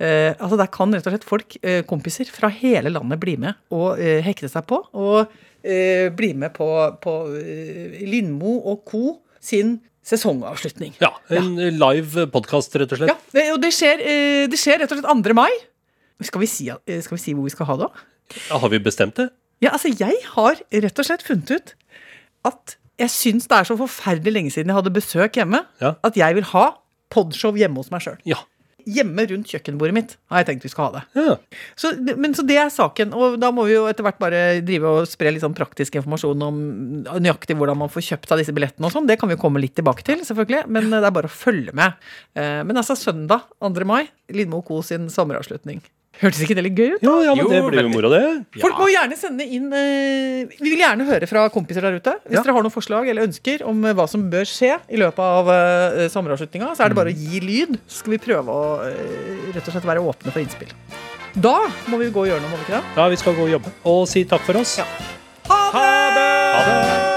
Altså 0.00 0.56
Der 0.58 0.66
kan 0.74 0.92
rett 0.94 1.06
og 1.06 1.12
slett 1.14 1.24
folk, 1.28 1.56
kompiser 1.86 2.26
fra 2.34 2.48
hele 2.50 2.90
landet, 2.90 3.20
bli 3.22 3.36
med 3.38 3.54
og 3.70 3.98
hekte 3.98 4.48
seg 4.50 4.66
på. 4.66 4.80
Og 4.94 5.28
bli 6.18 6.32
med 6.38 6.52
på, 6.54 6.66
på 7.02 7.12
Lindmo 8.08 8.58
og 8.70 8.84
co. 8.88 9.18
sin 9.40 9.80
sesongavslutning. 10.02 10.94
ja, 11.02 11.10
en 11.30 11.54
live 11.78 12.26
podkast, 12.32 12.74
rett 12.80 12.92
og 12.94 12.98
slett. 13.02 13.26
Ja, 13.34 13.52
og 13.52 13.60
det 13.62 13.70
skjer, 13.76 14.00
det 14.48 14.58
skjer 14.58 14.80
rett 14.82 14.92
og 14.94 14.98
slett 15.02 15.26
2. 15.28 15.34
mai. 15.36 15.50
Skal 16.24 16.40
vi, 16.42 16.48
si, 16.50 16.66
skal 17.04 17.14
vi 17.18 17.22
si 17.22 17.34
hvor 17.36 17.44
vi 17.46 17.52
skal 17.54 17.68
ha 17.68 17.76
det? 17.84 17.88
Ja, 18.48 18.58
har 18.58 18.72
vi 18.72 18.80
bestemt 18.82 19.14
det? 19.20 19.28
Ja, 19.62 19.74
altså 19.76 19.90
Jeg 19.92 20.16
har 20.34 20.58
rett 20.70 20.98
og 21.02 21.06
slett 21.06 21.22
funnet 21.26 21.50
ut 21.54 21.74
at 22.48 22.76
jeg 22.98 23.08
syns 23.14 23.46
det 23.48 23.56
er 23.60 23.64
så 23.70 23.76
forferdelig 23.78 24.32
lenge 24.34 24.50
siden 24.54 24.72
jeg 24.72 24.78
hadde 24.80 24.94
besøk 24.94 25.32
hjemme, 25.38 25.64
Ja. 25.80 25.94
at 26.04 26.14
jeg 26.16 26.34
vil 26.34 26.44
ha 26.52 26.68
podshow 27.10 27.54
hjemme 27.56 27.76
hos 27.80 27.90
meg 27.90 28.00
sjøl. 28.04 28.18
Ja. 28.28 28.36
Hjemme 28.88 29.20
rundt 29.28 29.50
kjøkkenbordet 29.50 29.92
mitt 29.92 30.12
har 30.32 30.38
jeg 30.40 30.46
tenkt 30.48 30.62
vi 30.64 30.70
skal 30.72 30.86
ha 30.86 30.92
det. 30.98 31.02
ja. 31.20 31.34
Så, 31.76 31.90
men 32.16 32.32
så 32.32 32.40
det 32.46 32.56
er 32.56 32.70
saken, 32.72 33.12
og 33.12 33.36
da 33.38 33.50
må 33.52 33.66
vi 33.68 33.74
jo 33.74 33.82
etter 33.90 34.02
hvert 34.06 34.18
bare 34.18 34.60
drive 34.64 34.88
og 34.88 35.08
spre 35.10 35.28
litt 35.34 35.42
sånn 35.44 35.52
praktisk 35.56 35.98
informasjon 36.00 36.42
om 36.46 36.56
nøyaktig 37.04 37.56
hvordan 37.58 37.76
man 37.82 37.90
får 37.92 38.06
kjøpt 38.06 38.28
seg 38.32 38.38
disse 38.40 38.54
billettene 38.56 38.88
og 38.88 38.94
sånn. 38.94 39.06
Det 39.10 39.18
kan 39.20 39.28
vi 39.28 39.36
jo 39.36 39.42
komme 39.42 39.60
litt 39.60 39.74
tilbake 39.76 40.06
til, 40.08 40.22
selvfølgelig, 40.24 40.62
men 40.72 40.88
det 40.94 41.02
er 41.04 41.10
bare 41.18 41.28
å 41.28 41.34
følge 41.36 41.74
med. 41.76 41.92
Eh, 42.34 42.62
Men 42.64 42.76
altså 42.80 42.96
søndag 42.96 43.44
2. 43.60 43.84
mai, 43.84 44.08
Lindmo 44.32 44.62
Co. 44.64 44.80
sin 44.82 45.08
sommeravslutning. 45.12 45.82
Hørtes 46.18 46.40
ikke 46.42 46.56
det 46.58 46.64
litt 46.66 46.74
gøy 46.78 46.96
ut? 46.96 47.02
Ja, 47.06 47.12
ja, 47.28 47.34
men 47.34 47.44
Jo, 47.44 47.48
det 47.52 47.58
blir 47.62 47.78
jo 47.78 47.88
veldig. 47.88 47.92
moro, 47.94 48.08
det. 48.10 48.60
Folk 48.60 48.78
må 48.80 48.88
gjerne 48.90 49.16
sende 49.20 49.44
inn 49.46 49.68
eh, 49.72 50.48
Vi 50.58 50.72
vil 50.72 50.80
gjerne 50.82 51.06
høre 51.06 51.28
fra 51.30 51.44
kompiser 51.54 51.84
der 51.86 51.94
ute. 52.00 52.14
Hvis 52.26 52.38
Ja. 52.38 52.42
dere 52.42 52.54
har 52.56 52.62
noen 52.66 52.74
forslag 52.74 53.08
eller 53.12 53.26
ønsker 53.28 53.62
om 53.70 53.84
eh, 53.84 53.94
hva 53.94 54.08
som 54.10 54.24
bør 54.30 54.42
skje 54.50 54.72
i 54.90 54.98
løpet 54.98 55.22
av 55.22 55.50
eh, 55.54 56.08
sommeravslutninga, 56.10 56.72
så 56.74 56.84
er 56.84 56.88
det 56.94 56.98
bare 56.98 57.12
å 57.14 57.16
gi 57.16 57.40
lyd. 57.44 57.78
Så 57.86 58.02
skal 58.02 58.16
vi 58.16 58.18
prøve 58.18 58.50
å 58.50 58.64
eh, 58.88 59.52
rett 59.54 59.62
og 59.68 59.72
slett 59.76 59.86
være 59.86 60.02
åpne 60.02 60.34
for 60.34 60.42
innspill. 60.42 60.74
Da 61.38 61.54
må 61.86 61.98
vi 62.02 62.10
gå 62.10 62.24
og 62.24 62.32
gjøre 62.32 62.42
noe, 62.42 62.50
må 62.50 62.58
vi 62.58 62.66
ikke 62.66 62.80
det? 62.80 62.96
Ja, 62.98 63.06
vi 63.12 63.20
skal 63.20 63.38
gå 63.38 63.46
og 63.46 63.52
jobbe. 63.54 63.70
Og 63.86 64.02
si 64.10 64.24
takk 64.26 64.42
for 64.48 64.58
oss. 64.58 64.78
Ha 65.48 65.60
det! 66.16 66.26
Ha 66.58 66.64
det! 66.66 67.07